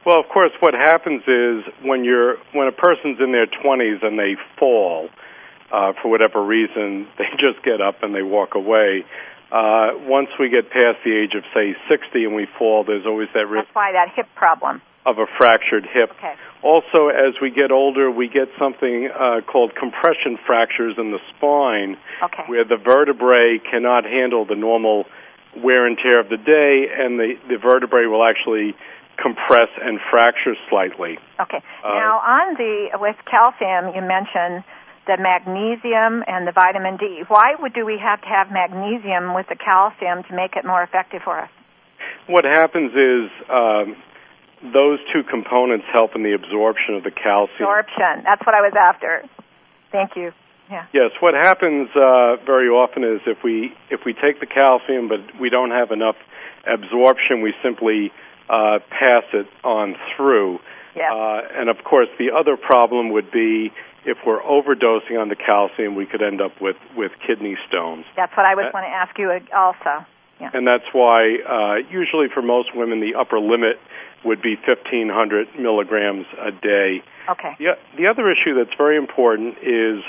[0.06, 4.18] Well, of course, what happens is when you're when a person's in their 20s and
[4.20, 5.10] they fall
[5.72, 9.06] uh, for whatever reason, they just get up and they walk away.
[9.52, 13.30] Uh, once we get past the age of say 60 and we fall, there's always
[13.36, 13.68] that risk.
[13.68, 16.12] That's why that hip problem of a fractured hip.
[16.18, 16.34] Okay.
[16.64, 21.98] Also, as we get older, we get something uh, called compression fractures in the spine,
[22.24, 22.44] okay.
[22.48, 25.04] where the vertebrae cannot handle the normal
[25.62, 28.74] wear and tear of the day, and the, the vertebrae will actually
[29.22, 31.20] compress and fracture slightly.
[31.40, 31.62] Okay.
[31.84, 34.64] Uh, now, on the with calcium, you mentioned
[35.06, 37.24] the magnesium and the vitamin D.
[37.28, 40.82] Why would do we have to have magnesium with the calcium to make it more
[40.82, 41.50] effective for us?
[42.28, 43.96] What happens is um,
[44.72, 47.68] those two components help in the absorption of the calcium.
[47.68, 48.24] Absorption.
[48.24, 49.24] That's what I was after.
[49.92, 50.32] Thank you.
[50.72, 50.86] Yeah.
[50.94, 51.12] Yes.
[51.20, 55.50] What happens uh, very often is if we if we take the calcium but we
[55.50, 56.16] don't have enough
[56.66, 58.12] absorption, we simply
[58.50, 60.60] uh, pass it on through.
[60.96, 61.12] Yeah.
[61.12, 63.74] Uh, and of course, the other problem would be
[64.06, 68.06] if we're overdosing on the calcium, we could end up with with kidney stones.
[68.16, 70.06] That's what I was going to ask you also.
[70.40, 70.50] Yeah.
[70.54, 73.78] And that's why, uh, usually for most women, the upper limit
[74.26, 77.04] would be 1,500 milligrams a day.
[77.30, 77.56] Okay.
[77.60, 80.04] The, the other issue that's very important is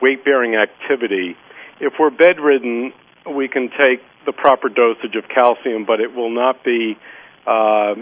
[0.00, 1.36] weight bearing activity.
[1.80, 2.92] If we're bedridden,
[3.34, 6.96] we can take the proper dosage of calcium, but it will not be
[7.46, 7.94] uh,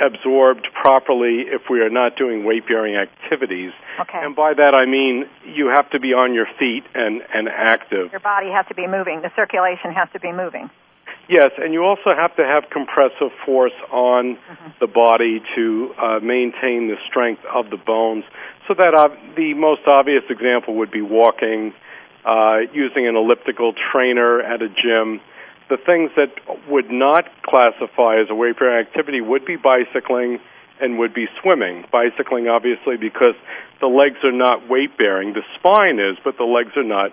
[0.00, 3.72] absorbed properly if we are not doing weight bearing activities.
[4.00, 4.18] Okay.
[4.22, 8.10] And by that I mean you have to be on your feet and, and active.
[8.10, 9.22] Your body has to be moving.
[9.22, 10.70] The circulation has to be moving.
[11.32, 14.70] Yes, and you also have to have compressive force on mm-hmm.
[14.80, 18.24] the body to uh, maintain the strength of the bones.
[18.68, 21.72] So that uh, the most obvious example would be walking,
[22.26, 25.22] uh, using an elliptical trainer at a gym.
[25.70, 26.36] The things that
[26.68, 30.38] would not classify as a weight bearing activity would be bicycling
[30.82, 31.86] and would be swimming.
[31.90, 33.36] Bicycling, obviously, because
[33.80, 35.32] the legs are not weight bearing.
[35.32, 37.12] The spine is, but the legs are not.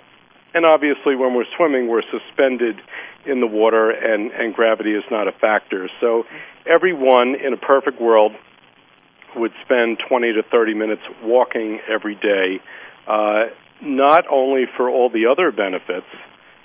[0.53, 2.81] And obviously, when we're swimming, we're suspended
[3.25, 5.89] in the water, and, and gravity is not a factor.
[6.01, 6.23] So,
[6.65, 8.31] everyone in a perfect world
[9.35, 12.59] would spend 20 to 30 minutes walking every day,
[13.07, 13.45] uh,
[13.81, 16.07] not only for all the other benefits,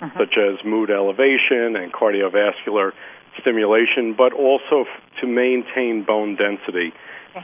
[0.01, 0.17] Mhm.
[0.17, 2.91] such as mood elevation and cardiovascular
[3.39, 4.87] stimulation, but also f-
[5.21, 6.91] to maintain bone density.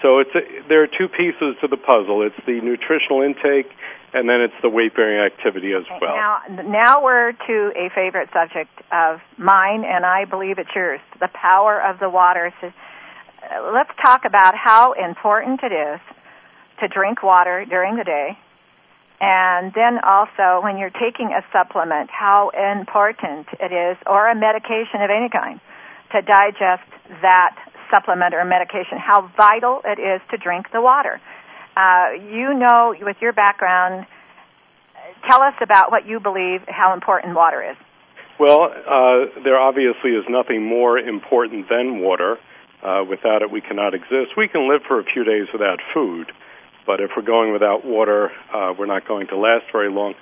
[0.02, 2.22] So it's a, there are two pieces to the puzzle.
[2.24, 3.70] It's the nutritional intake,
[4.14, 6.16] and then it's the weight bearing activity as well.
[6.16, 11.30] Now, now we're to a favorite subject of mine, and I believe it's yours: the
[11.34, 12.54] power of the water.
[12.60, 16.00] So, uh, let's talk about how important it is
[16.82, 18.38] to drink water during the day,
[19.22, 25.00] and then also when you're taking a supplement, how important it is, or a medication
[25.02, 25.62] of any kind,
[26.12, 26.90] to digest
[27.22, 27.56] that
[27.94, 28.98] supplement or medication.
[28.98, 31.22] How vital it is to drink the water.
[31.76, 34.06] Uh, you know, with your background,
[35.28, 37.78] tell us about what you believe how important water is.
[38.40, 42.38] Well, uh, there obviously is nothing more important than water.
[42.84, 44.34] Uh, without it, we cannot exist.
[44.36, 46.32] We can live for a few days without food,
[46.88, 50.16] but if we're going without water, uh, we're not going to last very long.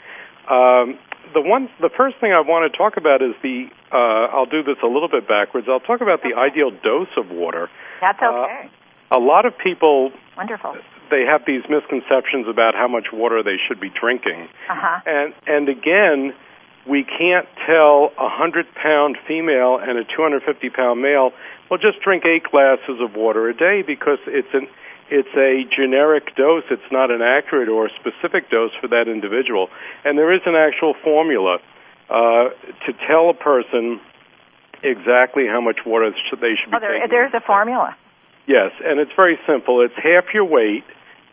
[0.50, 1.00] Um,
[1.34, 3.68] the one, the first thing I want to talk about is the.
[3.92, 5.68] Uh, I'll do this a little bit backwards.
[5.70, 7.70] I'll talk about the ideal dose of water.
[8.02, 8.70] That's okay.
[9.10, 10.76] Uh, a lot of people Wonderful.
[11.10, 14.48] They have these misconceptions about how much water they should be drinking.
[14.70, 15.00] Uh-huh.
[15.06, 16.34] And and again,
[16.88, 21.32] we can't tell a hundred pound female and a two hundred fifty pound male,
[21.70, 24.68] well, just drink eight glasses of water a day because it's an
[25.12, 26.64] it's a generic dose.
[26.70, 29.70] It's not an accurate or specific dose for that individual.
[30.06, 31.58] And there is an actual formula
[32.10, 32.50] uh,
[32.86, 34.00] to tell a person
[34.84, 37.10] exactly how much water should they should be Oh, there, taking.
[37.10, 37.96] there's a formula.
[38.48, 39.82] Yes, and it's very simple.
[39.82, 40.84] It's half your weight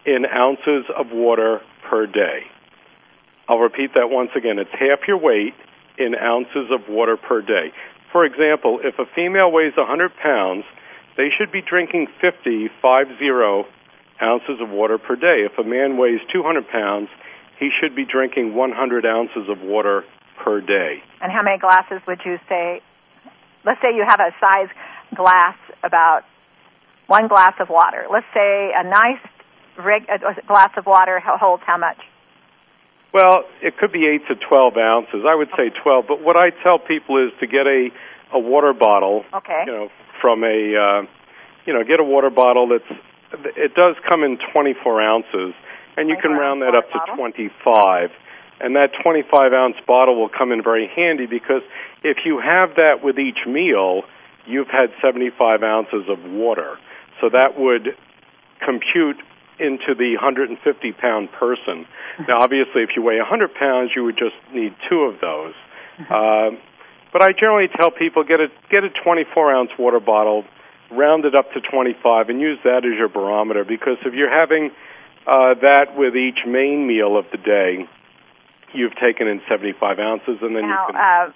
[0.06, 2.46] in ounces of water per day.
[3.48, 4.58] I'll repeat that once again.
[4.58, 5.54] It's half your weight
[5.98, 7.72] in ounces of water per day.
[8.12, 10.64] For example, if a female weighs 100 pounds,
[11.16, 13.66] they should be drinking 50, 50
[14.22, 15.44] ounces of water per day.
[15.44, 17.08] If a man weighs 200 pounds,
[17.58, 20.04] he should be drinking 100 ounces of water
[20.42, 21.02] per day.
[21.20, 22.80] And how many glasses would you say?
[23.64, 24.68] Let's say you have a size
[25.14, 26.22] glass about
[27.06, 28.06] one glass of water.
[28.10, 29.22] Let's say a nice
[29.78, 31.98] rig, a glass of water holds how much?
[33.12, 35.24] Well, it could be 8 to 12 ounces.
[35.26, 37.88] I would say 12, but what I tell people is to get a
[38.34, 39.62] a water bottle, okay.
[39.66, 39.88] you know,
[40.20, 41.06] from a uh,
[41.64, 43.00] you know, get a water bottle that's
[43.56, 45.54] it does come in 24 ounces
[45.96, 48.10] and you can round that up to 25
[48.60, 51.62] and that 25 ounce bottle will come in very handy because
[52.02, 54.02] if you have that with each meal,
[54.46, 56.78] you've had 75 ounces of water.
[57.20, 57.96] So that would
[58.64, 59.16] compute
[59.58, 60.56] into the 150
[60.92, 61.86] pound person.
[62.28, 65.54] Now, obviously, if you weigh 100 pounds, you would just need two of those.
[65.98, 66.50] Uh,
[67.12, 70.44] but I generally tell people get a get a 24 ounce water bottle,
[70.90, 73.64] round it up to 25, and use that as your barometer.
[73.64, 74.70] Because if you're having
[75.26, 77.88] uh, that with each main meal of the day,
[78.74, 80.96] you've taken in 75 ounces, and then now, you can.
[80.96, 81.32] Uh,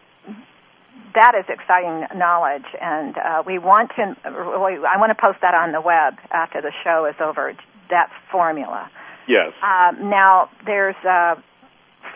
[1.14, 4.14] that is exciting knowledge, and uh, we want to.
[4.24, 7.54] I want to post that on the web after the show is over.
[7.90, 8.90] That formula.
[9.29, 9.53] Yes.
[9.62, 11.42] Um, now, there's a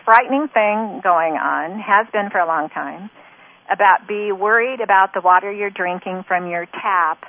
[0.03, 3.09] frightening thing going on, has been for a long time,
[3.71, 7.23] about be worried about the water you're drinking from your tap.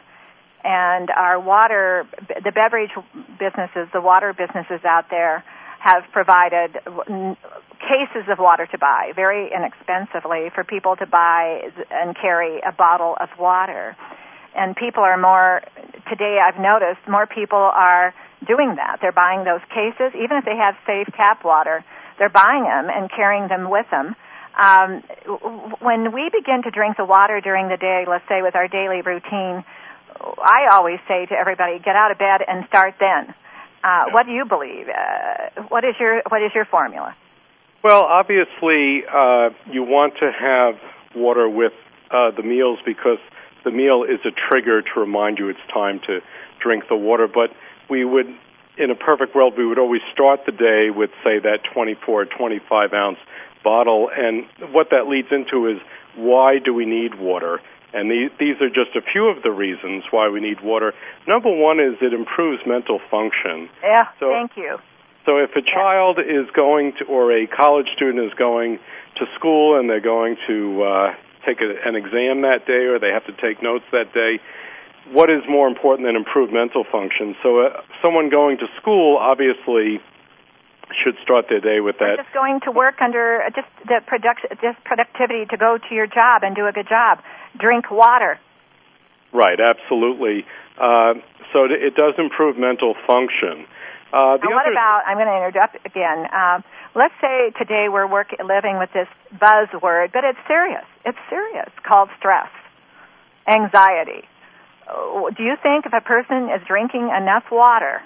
[0.65, 2.91] And our water, the beverage
[3.39, 5.45] businesses, the water businesses out there
[5.79, 6.75] have provided
[7.79, 13.17] cases of water to buy very inexpensively for people to buy and carry a bottle
[13.21, 13.97] of water.
[14.57, 15.61] And people are more,
[16.09, 18.15] today I've noticed more people are
[18.47, 18.99] doing that.
[19.01, 21.85] They're buying those cases, even if they have safe tap water,
[22.19, 24.17] they're buying them and carrying them with them.
[24.57, 25.05] Um,
[25.85, 29.03] when we begin to drink the water during the day, let's say with our daily
[29.05, 29.65] routine,
[30.17, 33.35] I always say to everybody, get out of bed and start then.
[33.85, 34.89] Uh, what do you believe?
[34.89, 37.15] Uh, what is your what is your formula?
[37.85, 40.75] Well, obviously, uh, you want to have
[41.15, 41.73] water with
[42.11, 43.19] uh, the meals because
[43.67, 46.21] the meal is a trigger to remind you it's time to
[46.63, 47.27] drink the water.
[47.27, 47.51] But
[47.91, 48.27] we would,
[48.79, 52.93] in a perfect world, we would always start the day with, say, that 24, 25
[52.95, 53.19] ounce
[53.65, 54.09] bottle.
[54.17, 55.79] And what that leads into is
[56.15, 57.61] why do we need water?
[57.93, 60.93] And these, these are just a few of the reasons why we need water.
[61.27, 63.69] Number one is it improves mental function.
[63.83, 64.79] Yeah, So- thank you.
[65.25, 68.79] So if a child is going to, or a college student is going
[69.17, 71.15] to school and they're going to uh,
[71.47, 74.41] take a, an exam that day or they have to take notes that day,
[75.13, 77.37] what is more important than improved mental function?
[77.43, 80.03] So uh, someone going to school obviously
[81.03, 82.23] should start their day with Or that.
[82.23, 86.07] just going to work under uh, just the product, just productivity to go to your
[86.07, 87.19] job and do a good job.
[87.59, 88.39] Drink water.
[89.33, 90.47] Right, absolutely.
[90.79, 91.15] Uh,
[91.53, 93.67] so it, does improve mental function.
[94.13, 95.03] Uh, Now, what about?
[95.07, 96.27] I'm going to interrupt again.
[96.33, 96.63] Um,
[96.97, 99.07] let's say today we're work, living with this
[99.37, 100.85] buzzword, but it's serious.
[101.05, 101.69] It's serious.
[101.87, 102.49] Called stress,
[103.47, 104.25] anxiety.
[104.89, 108.01] Oh, Do you think if a person is drinking enough water,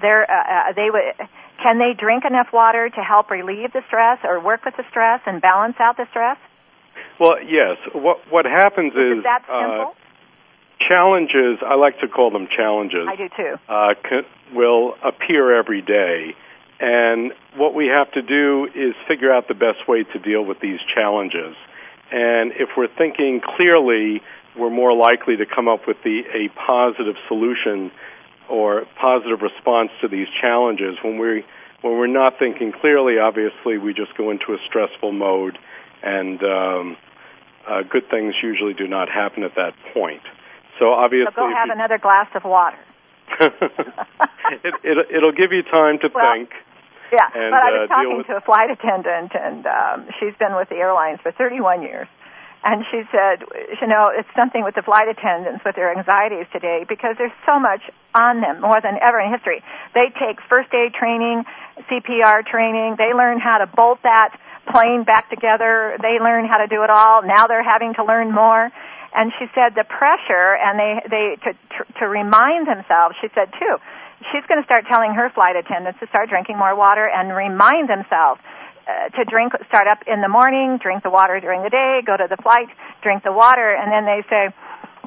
[0.00, 1.28] they're, uh, uh, they would,
[1.62, 5.20] can they drink enough water to help relieve the stress or work with the stress
[5.26, 6.38] and balance out the stress?
[7.18, 7.76] well, yes.
[7.94, 9.94] What what happens is, Is that uh, simple?
[10.88, 11.58] challenges.
[11.64, 13.06] I like to call them challenges.
[13.08, 13.54] I do too.
[13.68, 16.34] uh, c- will appear every day.
[16.84, 20.58] And what we have to do is figure out the best way to deal with
[20.60, 21.54] these challenges.
[22.10, 24.20] And if we're thinking clearly,
[24.58, 27.92] we're more likely to come up with the, a positive solution
[28.50, 30.98] or positive response to these challenges.
[31.04, 31.44] When we
[31.82, 35.58] when we're not thinking clearly, obviously we just go into a stressful mode,
[36.02, 36.96] and um,
[37.68, 40.22] uh, good things usually do not happen at that point.
[40.80, 42.78] So obviously, So go have you- another glass of water.
[43.40, 46.50] it, it, it'll give you time to Well, think.
[47.12, 50.08] Yeah, and, but I uh, was deal talking with- to a flight attendant, and um,
[50.18, 52.08] she's been with the airlines for 31 years.
[52.64, 53.42] And she said,
[53.82, 57.58] you know, it's something with the flight attendants with their anxieties today because there's so
[57.58, 57.82] much
[58.14, 59.66] on them, more than ever in history.
[59.94, 61.42] They take first aid training,
[61.90, 62.94] CPR training.
[63.02, 64.38] They learn how to bolt that
[64.70, 65.98] plane back together.
[66.00, 67.26] They learn how to do it all.
[67.26, 68.70] Now they're having to learn more.
[69.14, 73.16] And she said the pressure, and they they to to, to remind themselves.
[73.20, 73.76] She said too,
[74.30, 77.88] she's going to start telling her flight attendants to start drinking more water and remind
[77.88, 78.40] themselves
[78.86, 82.16] uh, to drink, start up in the morning, drink the water during the day, go
[82.16, 82.68] to the flight,
[83.02, 84.50] drink the water, and then they say,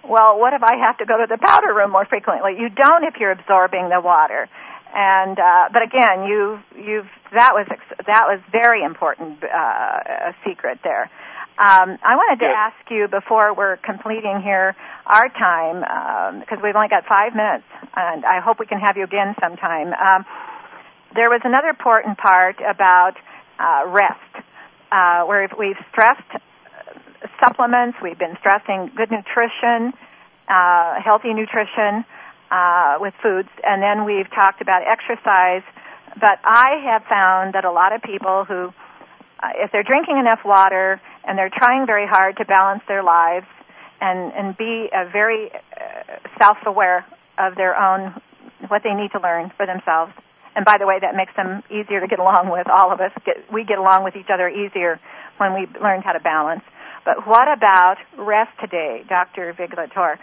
[0.07, 2.55] well, what if I have to go to the powder room more frequently?
[2.57, 4.47] You don't if you're absorbing the water.
[4.95, 10.79] And uh, but again, you you've that was that was very important uh, a secret
[10.83, 11.11] there.
[11.57, 14.75] Um, I wanted to ask you before we're completing here
[15.05, 17.63] our time because we've only got five minutes,
[17.95, 19.93] and I hope we can have you again sometime.
[19.95, 20.25] Um,
[21.15, 23.15] there was another important part about
[23.57, 24.33] uh, rest,
[24.91, 26.39] uh, where we've stressed uh,
[27.41, 29.95] supplements, we've been stressing good nutrition,
[30.51, 32.03] uh, healthy nutrition.
[32.51, 35.63] uh, with foods, and then we've talked about exercise.
[36.19, 38.71] But I have found that a lot of people who,
[39.41, 43.47] uh, if they're drinking enough water and they're trying very hard to balance their lives
[44.01, 47.05] and and be uh, very uh, self-aware
[47.37, 48.13] of their own
[48.67, 50.11] what they need to learn for themselves.
[50.55, 52.67] And by the way, that makes them easier to get along with.
[52.67, 54.99] All of us get we get along with each other easier
[55.37, 56.63] when we learn how to balance.
[57.03, 59.53] But what about rest today, Dr.
[59.53, 60.17] Vigilator?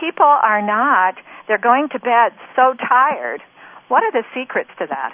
[0.00, 1.16] People are not.
[1.48, 3.42] They're going to bed so tired.
[3.88, 5.12] What are the secrets to that?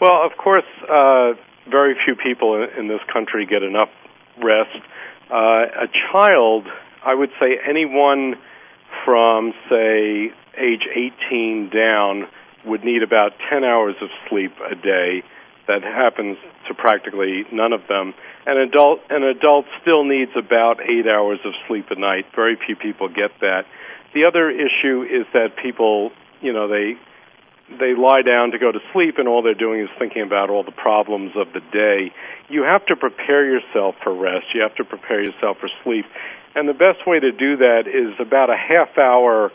[0.00, 1.34] Well, of course, uh,
[1.70, 3.90] very few people in this country get enough
[4.42, 4.76] rest.
[5.30, 6.66] Uh, a child,
[7.04, 8.34] I would say anyone
[9.04, 10.86] from, say, age
[11.30, 12.24] 18 down
[12.64, 15.22] would need about 10 hours of sleep a day.
[15.66, 16.36] That happens
[16.68, 18.12] to practically none of them.
[18.46, 22.26] An adult, an adult still needs about eight hours of sleep a night.
[22.36, 23.64] Very few people get that.
[24.12, 26.12] The other issue is that people,
[26.42, 26.94] you know, they
[27.68, 30.62] they lie down to go to sleep and all they're doing is thinking about all
[30.62, 32.12] the problems of the day.
[32.48, 34.46] You have to prepare yourself for rest.
[34.54, 36.04] You have to prepare yourself for sleep.
[36.54, 39.50] And the best way to do that is about a half hour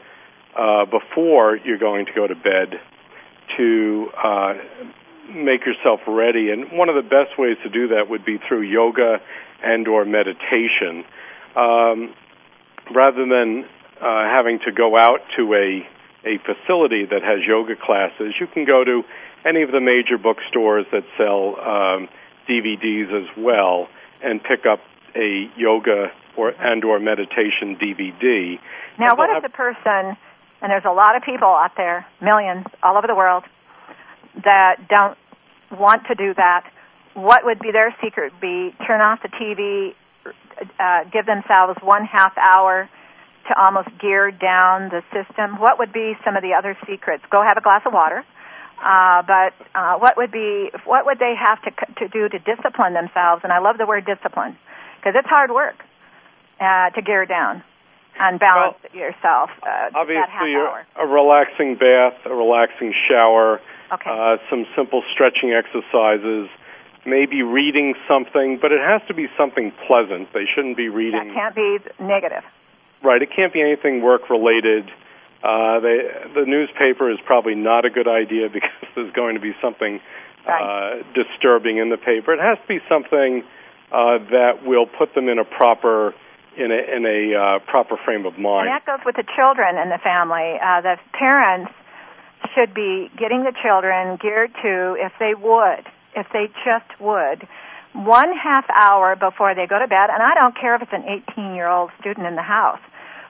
[0.57, 2.81] uh, before you're going to go to bed
[3.57, 4.53] to uh,
[5.29, 6.49] make yourself ready.
[6.49, 9.21] And one of the best ways to do that would be through yoga
[9.63, 11.05] and or meditation.
[11.55, 12.15] Um,
[12.93, 13.65] rather than
[14.01, 15.87] uh, having to go out to a
[16.25, 19.03] a facility that has yoga classes, you can go to
[19.45, 22.09] any of the major bookstores that sell um,
[22.47, 23.87] DVDs as well
[24.21, 24.79] and pick up
[25.15, 28.59] a yoga or and or meditation DVD.
[28.99, 30.17] Now, what if the person,
[30.61, 33.43] and there's a lot of people out there, millions all over the world,
[34.43, 35.17] that don't
[35.71, 36.69] want to do that?
[37.13, 38.33] What would be their secret?
[38.41, 39.95] Be turn off the TV,
[40.79, 42.89] uh, give themselves one half hour
[43.47, 45.59] to almost gear down the system.
[45.59, 47.23] What would be some of the other secrets?
[47.31, 48.25] Go have a glass of water.
[48.79, 52.93] Uh, but uh, what would be what would they have to to do to discipline
[52.93, 53.43] themselves?
[53.43, 54.55] And I love the word discipline
[54.97, 55.75] because it's hard work
[56.61, 57.63] uh, to gear down
[58.19, 59.49] and balance well, yourself.
[59.63, 60.55] Uh, obviously,
[60.95, 63.59] a relaxing bath, a relaxing shower,
[63.91, 64.09] okay.
[64.09, 66.47] uh, some simple stretching exercises,
[67.05, 70.31] maybe reading something, but it has to be something pleasant.
[70.33, 71.33] They shouldn't be reading.
[71.33, 72.43] That can't be negative.
[73.03, 73.21] Right.
[73.21, 74.89] It can't be anything work related.
[75.43, 75.97] Uh, they,
[76.35, 79.99] the newspaper is probably not a good idea because there's going to be something
[80.45, 80.99] right.
[80.99, 82.33] uh, disturbing in the paper.
[82.33, 83.43] It has to be something
[83.91, 86.13] uh, that will put them in a proper
[86.57, 88.67] in a in a uh, proper frame of mind.
[88.67, 90.59] And that goes with the children and the family.
[90.59, 91.71] Uh, the parents
[92.55, 95.85] should be getting the children geared to, if they would,
[96.15, 97.47] if they just would,
[97.93, 100.09] one half hour before they go to bed.
[100.13, 102.81] And I don't care if it's an 18 year old student in the house.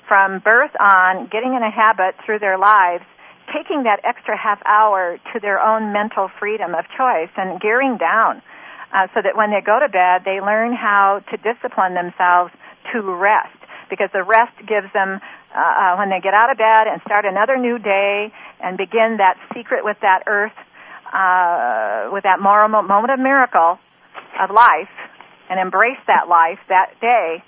[0.07, 3.05] From birth on, getting in a habit through their lives,
[3.53, 8.41] taking that extra half hour to their own mental freedom of choice and gearing down
[8.93, 12.51] uh, so that when they go to bed, they learn how to discipline themselves
[12.91, 13.53] to rest
[13.89, 15.21] because the rest gives them
[15.53, 18.31] uh, uh, when they get out of bed and start another new day
[18.61, 20.57] and begin that secret with that earth
[21.09, 23.79] uh, with that moral moment of miracle
[24.39, 24.93] of life
[25.49, 27.43] and embrace that life that day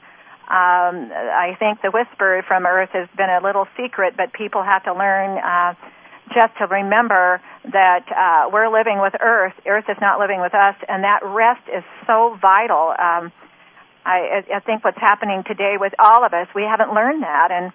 [0.52, 4.84] um, I think the whisper from earth has been a little secret but people have
[4.84, 5.74] to learn uh,
[6.34, 9.54] just to remember that uh, we're living with Earth.
[9.68, 12.96] Earth is not living with us, and that rest is so vital.
[12.96, 13.32] Um,
[14.06, 17.72] I, I think what's happening today with all of us, we haven't learned that, and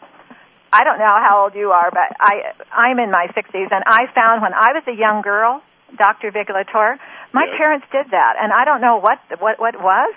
[0.72, 4.06] I don't know how old you are, but I I'm in my 60s, and I
[4.14, 5.62] found when I was a young girl,
[5.96, 6.32] Dr.
[6.32, 6.98] Vigilator,
[7.36, 10.14] my parents did that, and I don't know what what what was.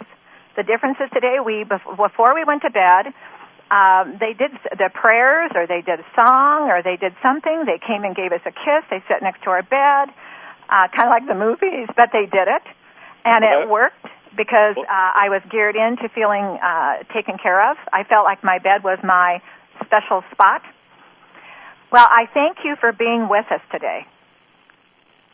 [0.55, 3.13] The difference is today we before we went to bed,
[3.71, 7.65] um, they did the prayers or they did a song or they did something.
[7.65, 8.81] They came and gave us a kiss.
[8.89, 10.09] They sat next to our bed,
[10.69, 12.65] uh, kind of like the movies, but they did it.
[13.25, 17.77] And it worked because uh, I was geared into feeling uh, taken care of.
[17.93, 19.41] I felt like my bed was my
[19.85, 20.61] special spot.
[21.91, 24.05] Well, I thank you for being with us today.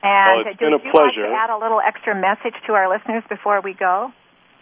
[0.05, 1.25] And well, it's do been a you pleasure.
[1.25, 4.13] want to add a little extra message to our listeners before we go?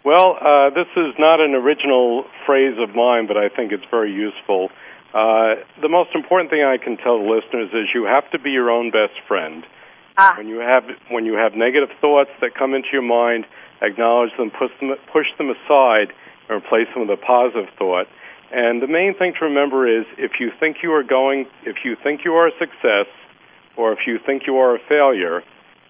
[0.04, 4.12] Well, uh, this is not an original phrase of mine, but I think it's very
[4.12, 4.68] useful.
[5.12, 8.50] Uh, the most important thing I can tell the listeners is you have to be
[8.50, 9.64] your own best friend.
[10.16, 10.34] Ah.
[10.36, 13.46] When you have when you have negative thoughts that come into your mind,
[13.82, 16.12] acknowledge them, push them, push them aside,
[16.48, 18.06] and replace them with a positive thought.
[18.52, 21.96] And the main thing to remember is if you think you are going, if you
[22.00, 23.06] think you are a success,
[23.76, 25.42] or if you think you are a failure,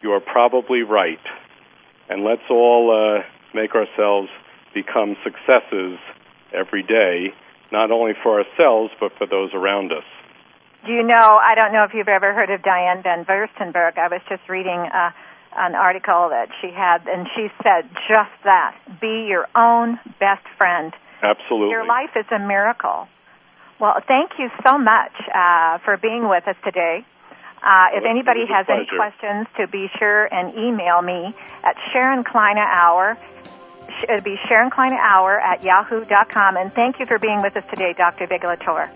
[0.02, 1.22] you are probably right.
[2.08, 3.22] And let's all uh,
[3.54, 4.28] make ourselves
[4.74, 5.98] become successes
[6.52, 7.32] every day,
[7.72, 10.04] not only for ourselves, but for those around us.
[10.86, 13.96] Do you know, I don't know if you've ever heard of Diane von Furstenberg.
[13.96, 15.10] I was just reading uh,
[15.56, 18.76] an article that she had, and she said just that.
[19.00, 20.92] Be your own best friend.
[21.22, 21.70] Absolutely.
[21.70, 23.08] Your life is a miracle.
[23.80, 27.06] Well, thank you so much uh, for being with us today.
[27.64, 31.34] Uh, if Well, anybody has any questions, to be sure and email me
[31.64, 33.16] at Sharon Kleyne Hour.
[34.02, 36.56] It'll be Sharon Kleyne Hour at yahoo.com.
[36.58, 38.26] And thank you for being with us today, Dr.
[38.26, 38.90] Vigilator.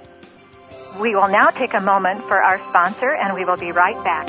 [1.01, 4.29] We will now take a moment for our sponsor, and we will be right back.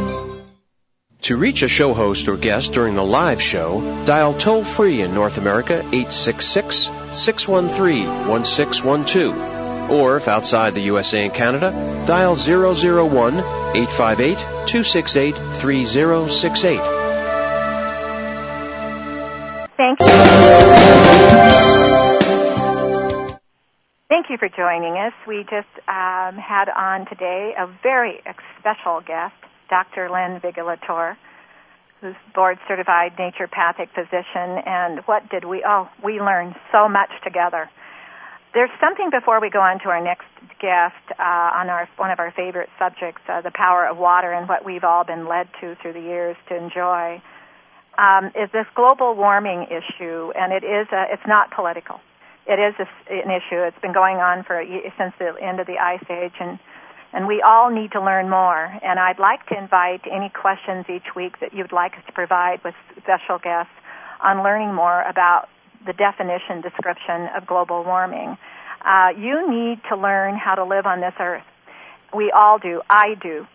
[1.23, 5.13] To reach a show host or guest during the live show, dial toll free in
[5.13, 9.91] North America 866 613 1612.
[9.91, 11.71] Or if outside the USA and Canada,
[12.07, 16.79] dial 001 858 268 3068.
[19.77, 20.07] Thank you.
[24.09, 25.13] Thank you for joining us.
[25.27, 28.21] We just um, had on today a very
[28.59, 29.35] special guest,
[29.71, 30.11] Dr.
[30.11, 31.15] Lynn Vigilator,
[32.01, 34.59] who's board certified naturopathic physician.
[34.67, 35.63] And what did we?
[35.65, 37.71] Oh, we learned so much together.
[38.53, 40.27] There's something before we go on to our next
[40.59, 44.49] guest uh, on our one of our favorite subjects, uh, the power of water, and
[44.49, 47.23] what we've all been led to through the years to enjoy.
[47.97, 51.99] Um, is this global warming issue, and it is a, it's not political.
[52.45, 53.63] It is a, an issue.
[53.63, 54.59] It's been going on for
[54.97, 56.59] since the end of the ice age, and
[57.13, 58.65] and we all need to learn more.
[58.65, 62.63] And I'd like to invite any questions each week that you'd like us to provide
[62.63, 63.73] with special guests
[64.21, 65.49] on learning more about
[65.85, 68.37] the definition description of global warming.
[68.85, 71.43] Uh, you need to learn how to live on this earth.
[72.15, 72.81] We all do.
[72.89, 73.45] I do.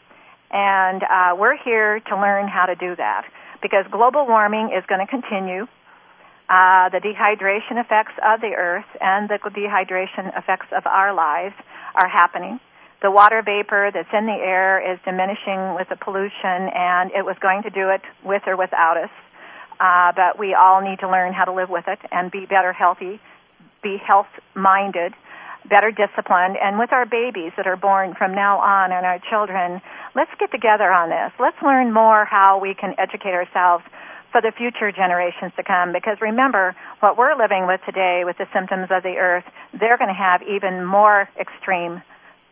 [0.50, 3.24] And uh, we're here to learn how to do that
[3.62, 5.66] because global warming is going to continue.
[6.48, 11.54] Uh, the dehydration effects of the earth and the dehydration effects of our lives
[11.96, 12.60] are happening.
[13.02, 17.36] The water vapor that's in the air is diminishing with the pollution, and it was
[17.40, 19.12] going to do it with or without us.
[19.78, 22.72] Uh, but we all need to learn how to live with it and be better
[22.72, 23.20] healthy,
[23.82, 25.12] be health minded,
[25.68, 29.82] better disciplined, and with our babies that are born from now on and our children,
[30.14, 31.32] let's get together on this.
[31.38, 33.84] Let's learn more how we can educate ourselves
[34.32, 38.46] for the future generations to come because remember what we're living with today with the
[38.52, 39.44] symptoms of the earth,
[39.78, 42.02] they're going to have even more extreme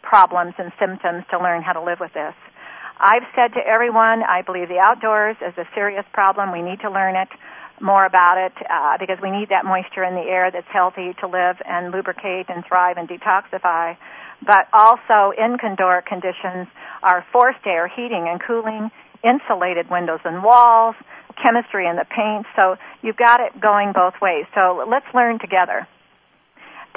[0.04, 2.36] problems and symptoms to learn how to live with this.
[3.00, 6.52] I've said to everyone, I believe the outdoors is a serious problem.
[6.52, 7.28] We need to learn it
[7.80, 11.26] more about it uh, because we need that moisture in the air that's healthy to
[11.26, 13.96] live and lubricate and thrive and detoxify.
[14.46, 16.68] But also in indoor conditions
[17.02, 18.90] are forced air, heating and cooling,
[19.24, 20.94] insulated windows and walls,
[21.42, 22.46] chemistry in the paint.
[22.54, 24.46] So you've got it going both ways.
[24.54, 25.88] So let's learn together.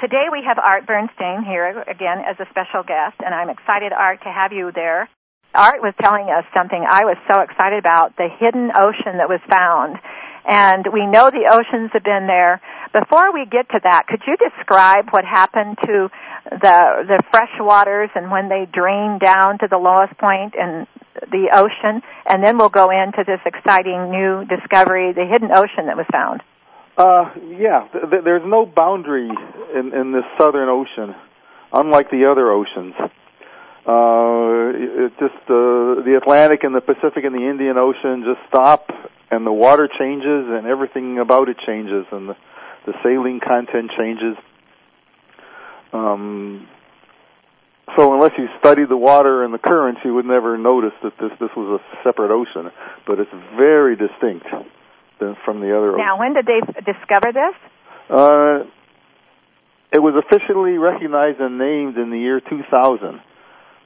[0.00, 4.22] Today we have Art Bernstein here again as a special guest, and I'm excited, Art,
[4.22, 5.10] to have you there.
[5.52, 9.40] Art was telling us something I was so excited about, the hidden ocean that was
[9.50, 9.98] found.
[10.46, 12.62] And we know the oceans have been there.
[12.94, 16.08] Before we get to that, could you describe what happened to
[16.46, 20.86] the the fresh waters and when they drained down to the lowest point in
[21.26, 22.06] the ocean?
[22.24, 26.42] And then we'll go into this exciting new discovery, the hidden ocean that was found.
[26.98, 27.30] Uh,
[27.60, 31.14] yeah, th- th- there's no boundary in, in this southern ocean,
[31.72, 32.94] unlike the other oceans.
[33.86, 38.90] Uh, it just uh, the Atlantic and the Pacific and the Indian Ocean just stop,
[39.30, 42.36] and the water changes, and everything about it changes, and the,
[42.86, 44.36] the saline content changes.
[45.92, 46.66] Um,
[47.96, 51.30] so unless you study the water and the currents, you would never notice that this
[51.38, 52.72] this was a separate ocean,
[53.06, 54.48] but it's very distinct
[55.44, 55.96] from the other.
[55.96, 57.54] Now, when did they discover this?
[58.10, 58.64] Uh,
[59.92, 63.20] it was officially recognized and named in the year 2000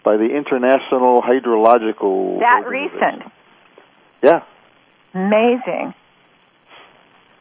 [0.04, 2.40] by the International Hydrological.
[2.40, 3.22] That recent.
[4.22, 4.42] Yeah,
[5.14, 5.94] Amazing.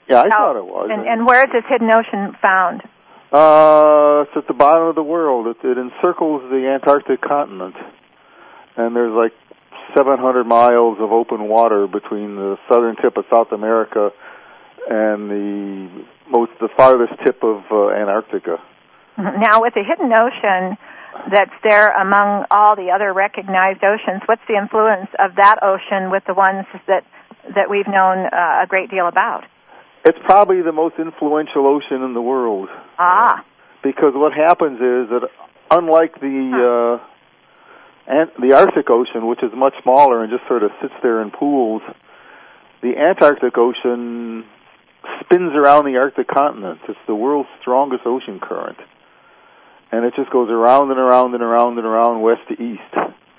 [0.09, 0.89] yeah, I Oh, thought it was.
[0.91, 2.81] And, and where is this hidden ocean found?
[3.31, 5.47] Uh, it's at the bottom of the world.
[5.47, 7.75] It, it encircles the Antarctic continent,
[8.75, 9.31] and there's like
[9.95, 14.11] 700 miles of open water between the southern tip of South America
[14.89, 18.57] and the most the farthest tip of uh, Antarctica.
[19.17, 20.77] Now, with the hidden ocean
[21.29, 26.23] that's there among all the other recognized oceans, what's the influence of that ocean with
[26.25, 27.03] the ones that
[27.55, 29.43] that we've known uh, a great deal about?
[30.03, 32.69] It's probably the most influential ocean in the world.
[32.97, 33.45] Ah.
[33.83, 35.29] Because what happens is that
[35.69, 37.10] unlike the uh,
[38.07, 41.31] and the Arctic Ocean, which is much smaller and just sort of sits there in
[41.31, 41.81] pools,
[42.81, 44.45] the Antarctic Ocean
[45.21, 46.79] spins around the Arctic continent.
[46.89, 48.77] It's the world's strongest ocean current.
[49.91, 52.93] And it just goes around and around and around and around west to east.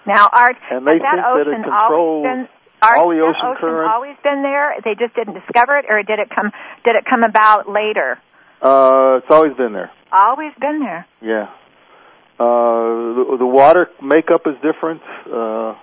[0.06, 2.48] Now, Art, and they think that it controls been,
[2.82, 3.92] Art, all the ocean ocean currents.
[3.94, 4.74] always been there?
[4.84, 6.50] They just didn't discover it, or did it come?
[6.84, 8.18] Did it come about later?
[8.60, 9.90] Uh, it's always been there.
[10.12, 11.06] Always been there.
[11.22, 11.50] Yeah.
[12.38, 15.74] Uh, the, the water makeup is different, uh,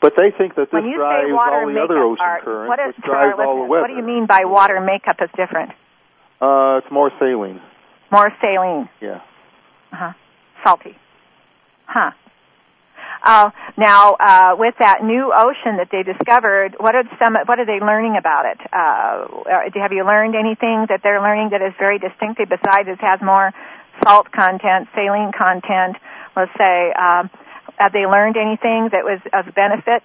[0.00, 3.04] but they think that this drives all the other ocean Art, currents, what is which
[3.04, 3.82] drives all the weather.
[3.82, 5.70] What do you mean by water makeup is different?
[6.40, 7.60] Uh, it's more saline.
[8.10, 8.88] More saline.
[9.00, 9.20] Yeah.
[9.92, 10.12] Uh-huh.
[10.64, 10.96] Salty.
[11.86, 12.12] Huh.
[13.22, 17.36] Uh, now, uh, with that new ocean that they discovered, what are some?
[17.44, 18.58] What are they learning about it?
[18.72, 19.28] Uh,
[19.76, 22.48] have you learned anything that they're learning that is very distinctive?
[22.48, 23.52] Besides, it has more
[24.04, 25.96] salt content, saline content.
[26.36, 27.30] Let's say, um,
[27.78, 30.02] have they learned anything that was of benefit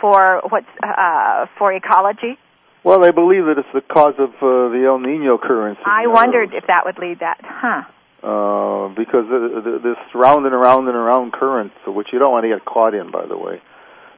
[0.00, 2.38] for what's uh, for ecology?
[2.82, 5.80] Well, they believe that it's the cause of uh, the El Nino currents.
[5.86, 7.40] I wondered if that would lead that.
[7.42, 7.82] Huh.
[8.22, 12.48] uh, because th- this round and around and around current, which you don't want to
[12.50, 13.62] get caught in, by the way.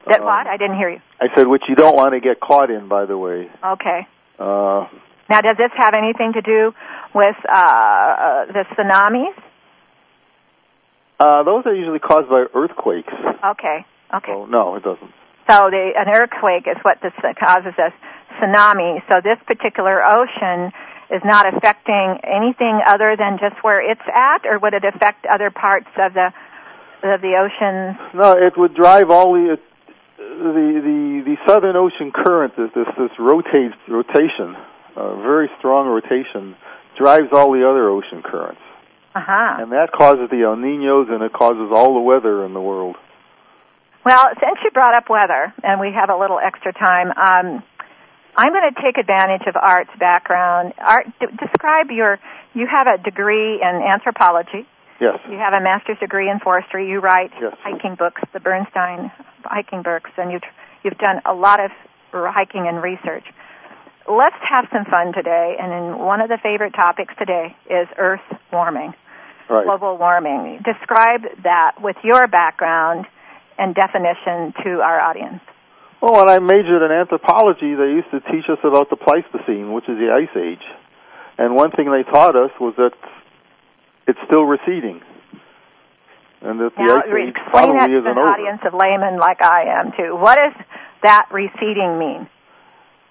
[0.07, 0.47] That Um, what?
[0.47, 1.01] I didn't hear you.
[1.21, 3.49] I said, which you don't want to get caught in, by the way.
[3.63, 4.07] Okay.
[4.39, 4.87] Uh,
[5.29, 6.71] Now, does this have anything to do
[7.13, 9.35] with uh, uh, the tsunamis?
[11.19, 13.13] uh, those are usually caused by earthquakes.
[13.43, 13.85] Okay.
[14.13, 14.31] Okay.
[14.31, 15.11] So, no, it doesn't.
[15.49, 17.89] So the an earthquake is what this causes a
[18.35, 19.01] tsunami.
[19.09, 20.71] So this particular ocean
[21.09, 25.49] is not affecting anything other than just where it's at, or would it affect other
[25.49, 26.27] parts of the
[27.03, 27.97] of the ocean?
[28.13, 29.57] No, it would drive all the
[30.17, 32.53] the the the Southern Ocean current.
[32.57, 34.55] This this, this rotates rotation,
[34.97, 36.55] uh, very strong rotation,
[36.97, 38.61] drives all the other ocean currents,
[39.15, 39.61] Uh huh.
[39.61, 42.95] and that causes the El Ninos, and it causes all the weather in the world.
[44.05, 47.61] Well, since you brought up weather, and we have a little extra time, um,
[48.37, 50.73] I'm going to take advantage of Art's background.
[50.79, 52.17] Art, d- describe your.
[52.53, 54.65] You have a degree in anthropology.
[55.01, 55.19] Yes.
[55.29, 56.89] You have a master's degree in forestry.
[56.89, 57.53] You write Yes.
[57.61, 59.11] hiking books, the Bernstein
[59.43, 60.47] hiking books, and you've
[60.83, 61.69] you've done a lot of
[62.13, 63.25] hiking and research.
[64.07, 68.93] Let's have some fun today, and one of the favorite topics today is Earth warming,
[69.49, 69.65] Right.
[69.65, 70.63] global warming.
[70.63, 73.05] Describe that with your background
[73.57, 75.41] and definition to our audience.
[75.99, 79.89] Well, when I majored in anthropology, they used to teach us about the Pleistocene, which
[79.89, 80.63] is the Ice Age.
[81.37, 82.91] And one thing they taught us was that
[84.07, 85.01] it's still receding.
[86.41, 88.27] And that the Now, Ice Age explain that probably to isn't an over.
[88.29, 90.15] audience of laymen like I am too.
[90.15, 90.53] What does
[91.03, 92.29] that receding mean?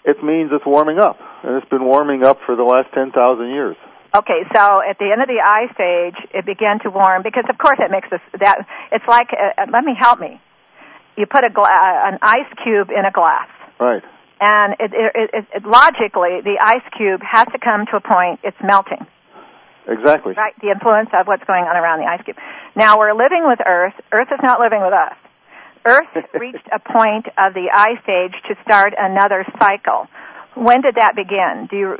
[0.07, 1.19] It means it's warming up.
[1.43, 3.11] And it's been warming up for the last 10,000
[3.51, 3.77] years.
[4.17, 7.59] Okay, so at the end of the ice age, it began to warm because, of
[7.59, 8.65] course, it makes us that.
[8.93, 10.41] It's like, uh, uh, let me help me.
[11.19, 13.49] You put a gla- uh, an ice cube in a glass,
[13.81, 14.03] Right.
[14.41, 18.41] and it, it, it, it, logically, the ice cube has to come to a point
[18.45, 19.05] it's melting.
[19.89, 20.35] Exactly.
[20.37, 22.37] Right, the influence of what's going on around the ice cube.
[22.75, 23.95] Now we're living with Earth.
[24.13, 25.17] Earth is not living with us.
[25.87, 30.09] Earth reached a point of the ice age to start another cycle.
[30.55, 31.69] When did that begin?
[31.71, 31.97] Do you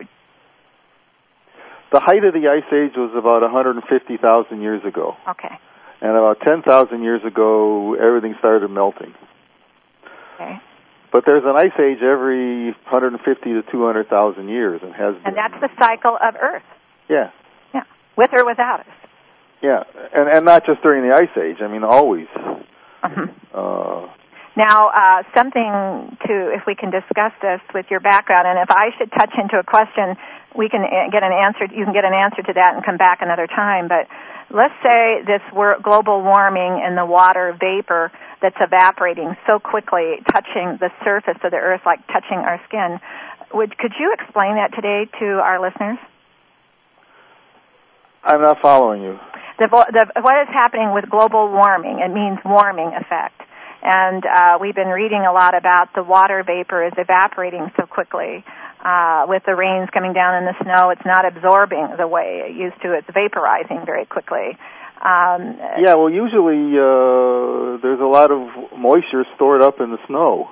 [1.93, 5.15] The height of the Ice Age was about 150,000 years ago.
[5.29, 5.55] okay?
[6.01, 9.15] And about 10,000 years ago, everything started melting.
[10.35, 10.61] Okay.
[11.13, 15.27] But there's an ice age every 150 to 200,000 years, and has been.
[15.27, 16.63] And that's the cycle of Earth.
[17.09, 17.31] yeah,
[17.73, 17.85] Yeah,
[18.17, 18.87] with or without us.
[19.63, 21.63] yeah, and and not just during the ice age.
[21.63, 22.27] I mean, always.
[23.07, 23.31] Mhm.
[23.55, 24.09] Uh,
[24.57, 28.89] Now, uh, something to, if we can discuss this with your background, and if I
[28.97, 30.17] should touch into a question,
[30.55, 31.67] we can uh, get an answer.
[31.67, 33.87] You can get an answer to that and come back another time.
[33.87, 34.09] But
[34.49, 40.79] let's say this wor- global warming and the water vapor that's evaporating so quickly, touching
[40.81, 42.99] the surface of the earth, like touching our skin.
[43.53, 45.99] Would could you explain that today to our listeners?
[48.25, 49.19] I'm not following you.
[49.59, 52.01] The, the, what is happening with global warming.
[52.01, 53.41] It means warming effect.
[53.83, 58.45] And uh, we've been reading a lot about the water vapor is evaporating so quickly.
[58.85, 62.57] Uh, with the rains coming down and the snow, it's not absorbing the way it
[62.57, 62.93] used to.
[62.93, 64.59] It's vaporizing very quickly.
[64.97, 70.51] Um, yeah, well, usually uh, there's a lot of moisture stored up in the snow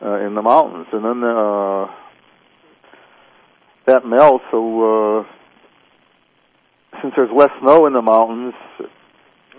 [0.00, 1.86] uh, in the mountains, and then uh,
[3.86, 4.44] that melts.
[4.50, 5.24] So uh,
[7.02, 8.54] since there's less snow in the mountains,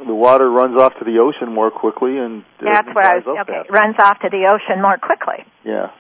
[0.06, 3.24] the water runs off to the ocean more quickly, and that's what I was.
[3.28, 3.72] Okay, faster.
[3.72, 5.46] runs off to the ocean more quickly.
[5.64, 5.92] Yeah.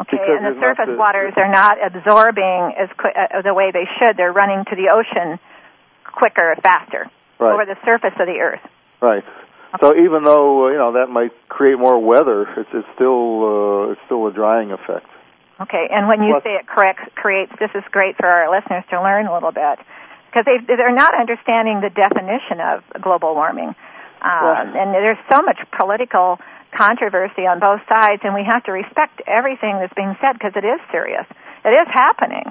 [0.00, 3.70] Okay, Because and the surface the- waters are not absorbing as qui- uh, the way
[3.70, 4.16] they should.
[4.16, 5.38] They're running to the ocean
[6.04, 7.06] quicker, faster
[7.38, 7.52] Right.
[7.52, 8.60] over the surface of the earth.
[9.00, 9.24] Right.
[9.80, 13.92] So even though uh, you know that might create more weather, it's it's still uh,
[13.92, 15.06] it's still a drying effect.
[15.60, 18.82] Okay, and when you Plus- say it corrects, creates, this is great for our listeners
[18.90, 19.78] to learn a little bit
[20.34, 23.70] because they they're not understanding the definition of global warming,
[24.18, 26.38] um, and there's so much political
[26.74, 30.66] controversy on both sides, and we have to respect everything that's being said because it
[30.66, 31.22] is serious.
[31.64, 32.50] It is happening,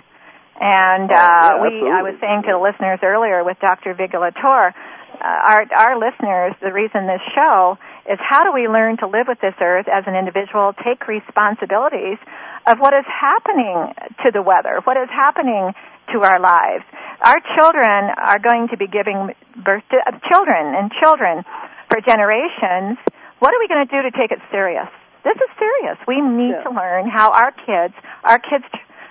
[0.63, 1.91] and Oh, uh, yeah, we.
[1.91, 3.91] I was saying to the listeners earlier with Dr.
[3.93, 7.77] Vigilator, uh, our our listeners, the reason this show
[8.07, 12.17] is how do we learn to live with this earth as an individual, take responsibilities
[12.63, 13.91] of what is happening
[14.23, 15.75] to the weather, what is happening
[16.11, 16.83] to our lives.
[17.23, 19.31] Our children are going to be giving
[19.63, 21.43] birth to uh, children and children
[21.89, 22.97] for generations.
[23.39, 24.87] What are we going to do to take it serious?
[25.23, 25.97] This is serious.
[26.07, 26.63] We need Yeah.
[26.67, 27.93] to learn how our kids,
[28.23, 28.65] our kids,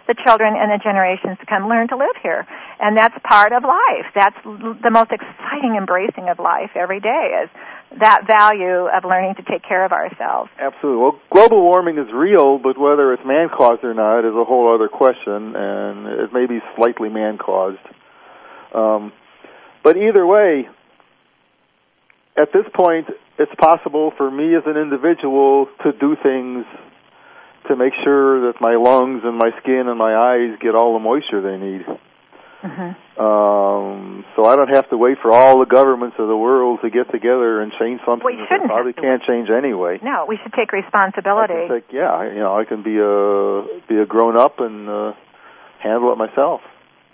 [0.07, 2.45] the children and the generations to come learn to live here.
[2.81, 4.07] And that's part of life.
[4.15, 7.49] That's l- the most exciting embracing of life every day is
[8.01, 10.51] that value of learning to take care of ourselves.
[10.59, 11.03] Absolutely.
[11.03, 14.75] Well, global warming is real, but whether it's man caused or not is a whole
[14.75, 17.83] other question, and it may be slightly man caused.
[18.75, 19.13] Um,
[19.85, 20.69] but either way,
[22.37, 26.65] at this point, it's possible for me as an individual to do things
[27.69, 30.99] to make sure that my lungs and my skin and my eyes get all the
[30.99, 31.85] moisture they need.
[32.63, 36.81] Hmm Um, so I don't have to wait for all the governments of the world
[36.83, 39.99] to get together and change something We that probably can't change anyway.
[40.03, 41.69] No, we should take responsibility.
[41.69, 45.13] take, yeah, you know, I can be a be a grown up and uh,
[45.83, 46.61] handle it myself.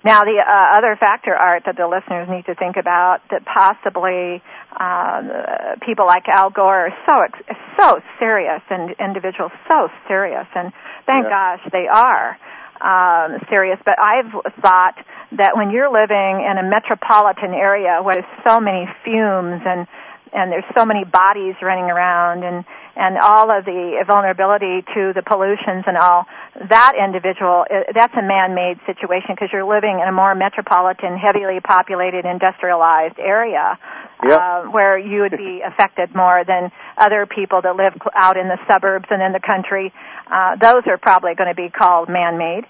[0.05, 4.41] Now, the uh, other factor, Art, that the listeners need to think about that possibly
[4.79, 10.47] um, uh, people like Al Gore are so ex- so serious and individuals so serious,
[10.55, 10.73] and
[11.05, 11.57] thank Yeah.
[11.59, 12.39] gosh they are
[12.81, 13.79] um, serious.
[13.85, 14.97] But I've thought
[15.33, 19.87] that when you're living in a metropolitan area where there's so many fumes and
[20.33, 22.65] and there's so many bodies running around and
[22.97, 26.27] and all of the vulnerability to the pollutions and all
[26.69, 27.65] that individual
[27.95, 33.79] that's a man-made situation because you're living in a more metropolitan heavily populated industrialized area
[34.27, 34.35] Yeah.
[34.35, 38.49] uh, where you would be affected more than other people that live cl- out in
[38.49, 39.93] the suburbs and in the country
[40.31, 42.65] uh, those are probably going to be called man-made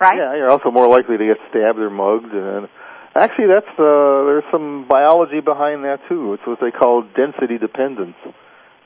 [0.00, 2.32] right Yeah, you're also more likely to get stabbed or mugged.
[2.32, 2.68] And
[3.14, 6.34] actually, that's uh, there's some biology behind that too.
[6.34, 8.16] It's what they call density dependence.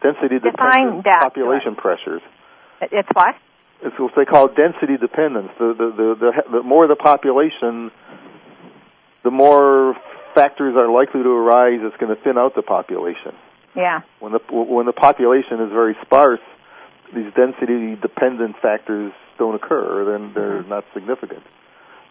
[0.03, 2.23] Density dependent population pressures.
[2.81, 3.35] It's what
[3.83, 5.51] It's what they call density dependence.
[5.59, 7.91] The the the, the, the more the population,
[9.25, 9.97] the more
[10.39, 13.33] factors are likely to arise that's going to thin out the population.
[13.75, 16.45] yeah When the when the population is very sparse,
[17.15, 20.05] these density dependent factors don't occur.
[20.11, 20.69] Then they're Mm-hmm.
[20.77, 21.43] not significant.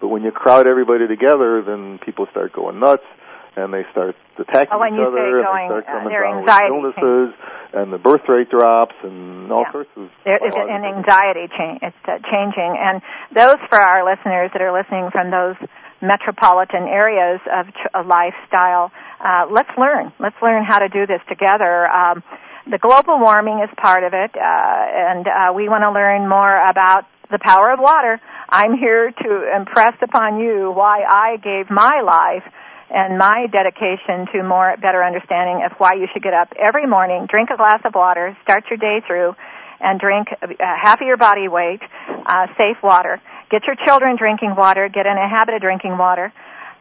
[0.02, 3.08] But when you crowd everybody together, then people start going nuts,
[3.56, 6.24] and they start attacking Oh, each other, say and going, they start uh, coming their
[6.24, 7.30] down anxiety with illnesses,
[7.74, 9.72] and the birth rate drops, and all Yeah.
[9.72, 10.10] sorts of.
[10.24, 11.80] There is an anxiety change.
[11.82, 13.02] It's uh, changing, and
[13.34, 15.58] those for our listeners that are listening from those
[16.02, 20.14] metropolitan areas of ch- lifestyle, uh, let's learn.
[20.20, 21.88] Let's learn how to do this together.
[21.88, 22.24] Um,
[22.70, 26.70] the global warming is part of it, uh, and uh, we want to learn more
[26.70, 28.20] about the power of water.
[28.50, 32.44] I'm here to impress upon you why I gave my life
[32.90, 37.28] and my dedication to more better understanding of why you should get up every morning,
[37.30, 39.36] drink a glass of water, start your day through,
[39.80, 41.82] and drink uh, half of your body weight
[42.26, 43.22] uh, safe water.
[43.50, 44.90] Get your children drinking water.
[44.90, 46.34] Get in a habit of drinking water.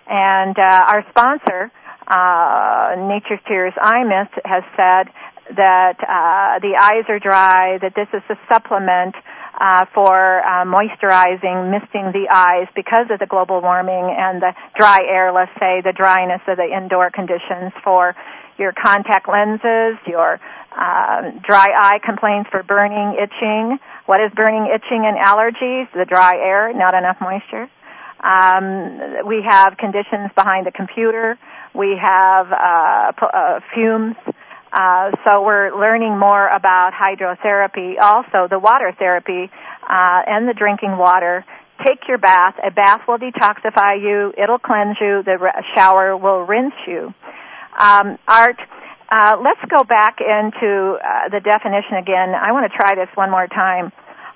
[0.09, 1.71] And uh, our sponsor,
[2.07, 4.03] uh, Nature's Tears Eye
[4.45, 5.13] has said
[5.57, 7.79] that uh, the eyes are dry.
[7.79, 9.15] That this is a supplement
[9.61, 14.99] uh, for uh, moisturizing, misting the eyes because of the global warming and the dry
[15.07, 15.33] air.
[15.33, 18.15] Let's say the dryness of the indoor conditions for
[18.59, 20.41] your contact lenses, your
[20.77, 23.79] um, dry eye complaints for burning, itching.
[24.07, 25.91] What is burning, itching, and allergies?
[25.93, 27.69] The dry air, not enough moisture.
[28.23, 31.39] Um, we have conditions behind the computer.
[31.75, 34.17] We have uh, p- uh, fumes.
[34.73, 39.51] Uh, so we're learning more about hydrotherapy, also the water therapy
[39.83, 41.45] uh, and the drinking water
[41.85, 42.55] take your bath.
[42.65, 44.33] A bath will detoxify you.
[44.37, 45.23] It'll cleanse you.
[45.25, 45.39] The
[45.75, 47.13] shower will rinse you.
[47.79, 48.59] Um, Art,
[49.11, 52.35] uh, let's go back into uh, the definition again.
[52.35, 53.93] I want to try this one more time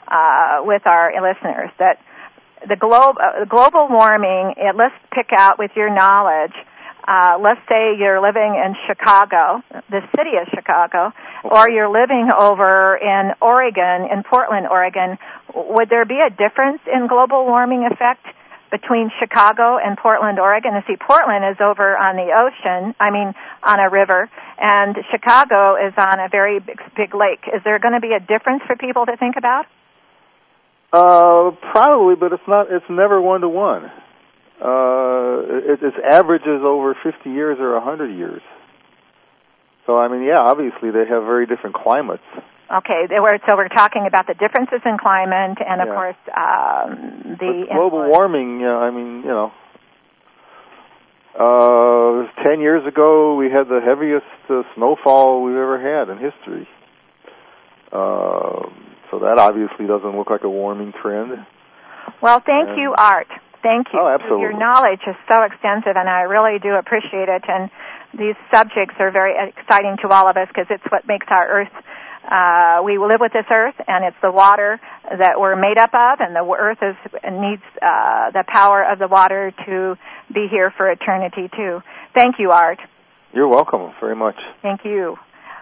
[0.09, 1.71] uh, with our listeners.
[1.79, 1.99] That
[2.69, 4.55] the globe, uh, global warming.
[4.57, 6.53] It, let's pick out with your knowledge.
[7.07, 11.13] Uh, let's say you're living in Chicago, the city of Chicago,
[11.43, 15.19] or you're living over in Oregon, in Portland, Oregon.
[15.55, 18.27] Would there be a difference in global warming effect
[18.71, 20.75] between Chicago and Portland, Oregon?
[20.75, 25.77] And see, Portland is over on the ocean, I mean, on a river, and Chicago
[25.77, 27.45] is on a very big, big lake.
[27.53, 29.67] Is there going to be a difference for people to think about?
[30.93, 32.67] Uh, probably, but it's not.
[32.71, 33.85] It's never one to one.
[34.61, 38.43] Uh, it, it's averages over 50 years or 100 years.
[39.87, 42.23] So I mean, yeah, obviously they have very different climates.
[42.71, 45.95] Okay, were, so we're talking about the differences in climate, and of Yeah.
[45.95, 49.53] course um, the But global influence- warming, yeah, I mean, you know,
[51.39, 56.69] uh, 10 years ago we had the heaviest uh, snowfall we've ever had in history.
[57.93, 58.69] Uh,
[59.11, 61.45] so that obviously doesn't look like a warming trend.
[62.21, 63.29] Well, thank And- you, Art.
[63.63, 64.01] Thank you.
[64.01, 64.41] Oh, absolutely.
[64.43, 67.45] Your knowledge is so extensive, and I really do appreciate it.
[67.47, 67.69] And
[68.15, 71.73] these subjects are very exciting to all of us because it's what makes our Earth.
[72.25, 76.21] Uh, we live with this Earth, and it's the water that we're made up of,
[76.21, 79.97] and the Earth is needs uh, the power of the water to
[80.33, 81.81] be here for eternity too.
[82.15, 82.79] Thank you, Art.
[83.33, 84.37] You're welcome very much.
[84.61, 85.17] Thank you.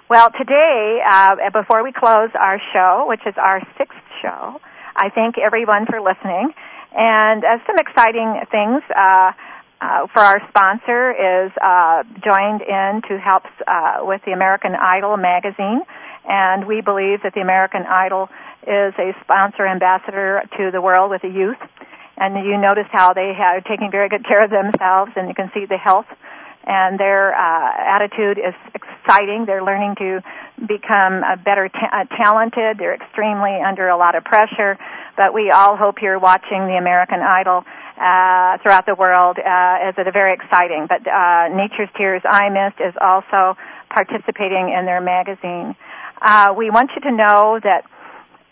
[0.09, 4.59] Well, today, uh, before we close our show, which is our sixth show,
[4.97, 6.53] I thank everyone for listening.
[6.93, 9.33] And uh, some exciting things uh,
[9.81, 15.17] uh, for our sponsor is uh, joined in to help uh, with the American Idol
[15.17, 15.83] magazine,
[16.29, 18.29] and we believe that the American Idol
[18.62, 21.59] is a sponsor ambassador to the world with the youth.
[22.18, 25.51] And you notice how they are taking very good care of themselves, and you can
[25.55, 26.07] see the health
[26.68, 29.47] and their uh, attitude is exciting.
[29.47, 30.20] They're learning to
[30.61, 32.76] become a better ta- uh, talented.
[32.76, 34.76] They're extremely under a lot of pressure,
[35.16, 37.64] but we all hope you're watching the American Idol
[37.97, 40.87] uh, throughout the world uh, as it very exciting.
[40.89, 43.57] But uh, Nature's Tears Eye Mist is also
[43.89, 45.74] participating in their magazine.
[46.21, 47.85] Uh, we want you to know that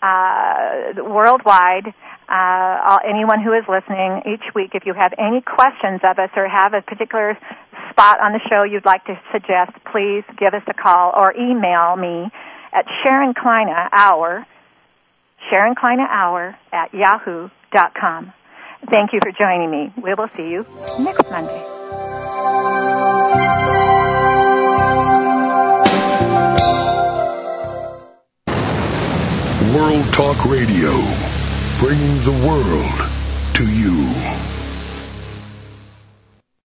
[0.01, 1.93] uh, worldwide,
[2.29, 6.47] uh, anyone who is listening each week, if you have any questions of us or
[6.47, 7.37] have a particular
[7.89, 11.95] spot on the show you'd like to suggest, please give us a call or email
[11.95, 12.29] me
[12.73, 14.45] at Sharon Kleyne Hour,
[15.49, 18.33] Sharon Kleyne Hour at yahoo.com.
[18.91, 19.93] Thank you for joining me.
[20.01, 20.65] We will see you
[20.99, 23.06] next Monday.
[29.77, 30.89] World Talk Radio,
[31.77, 32.99] bringing the world
[33.53, 34.56] to you.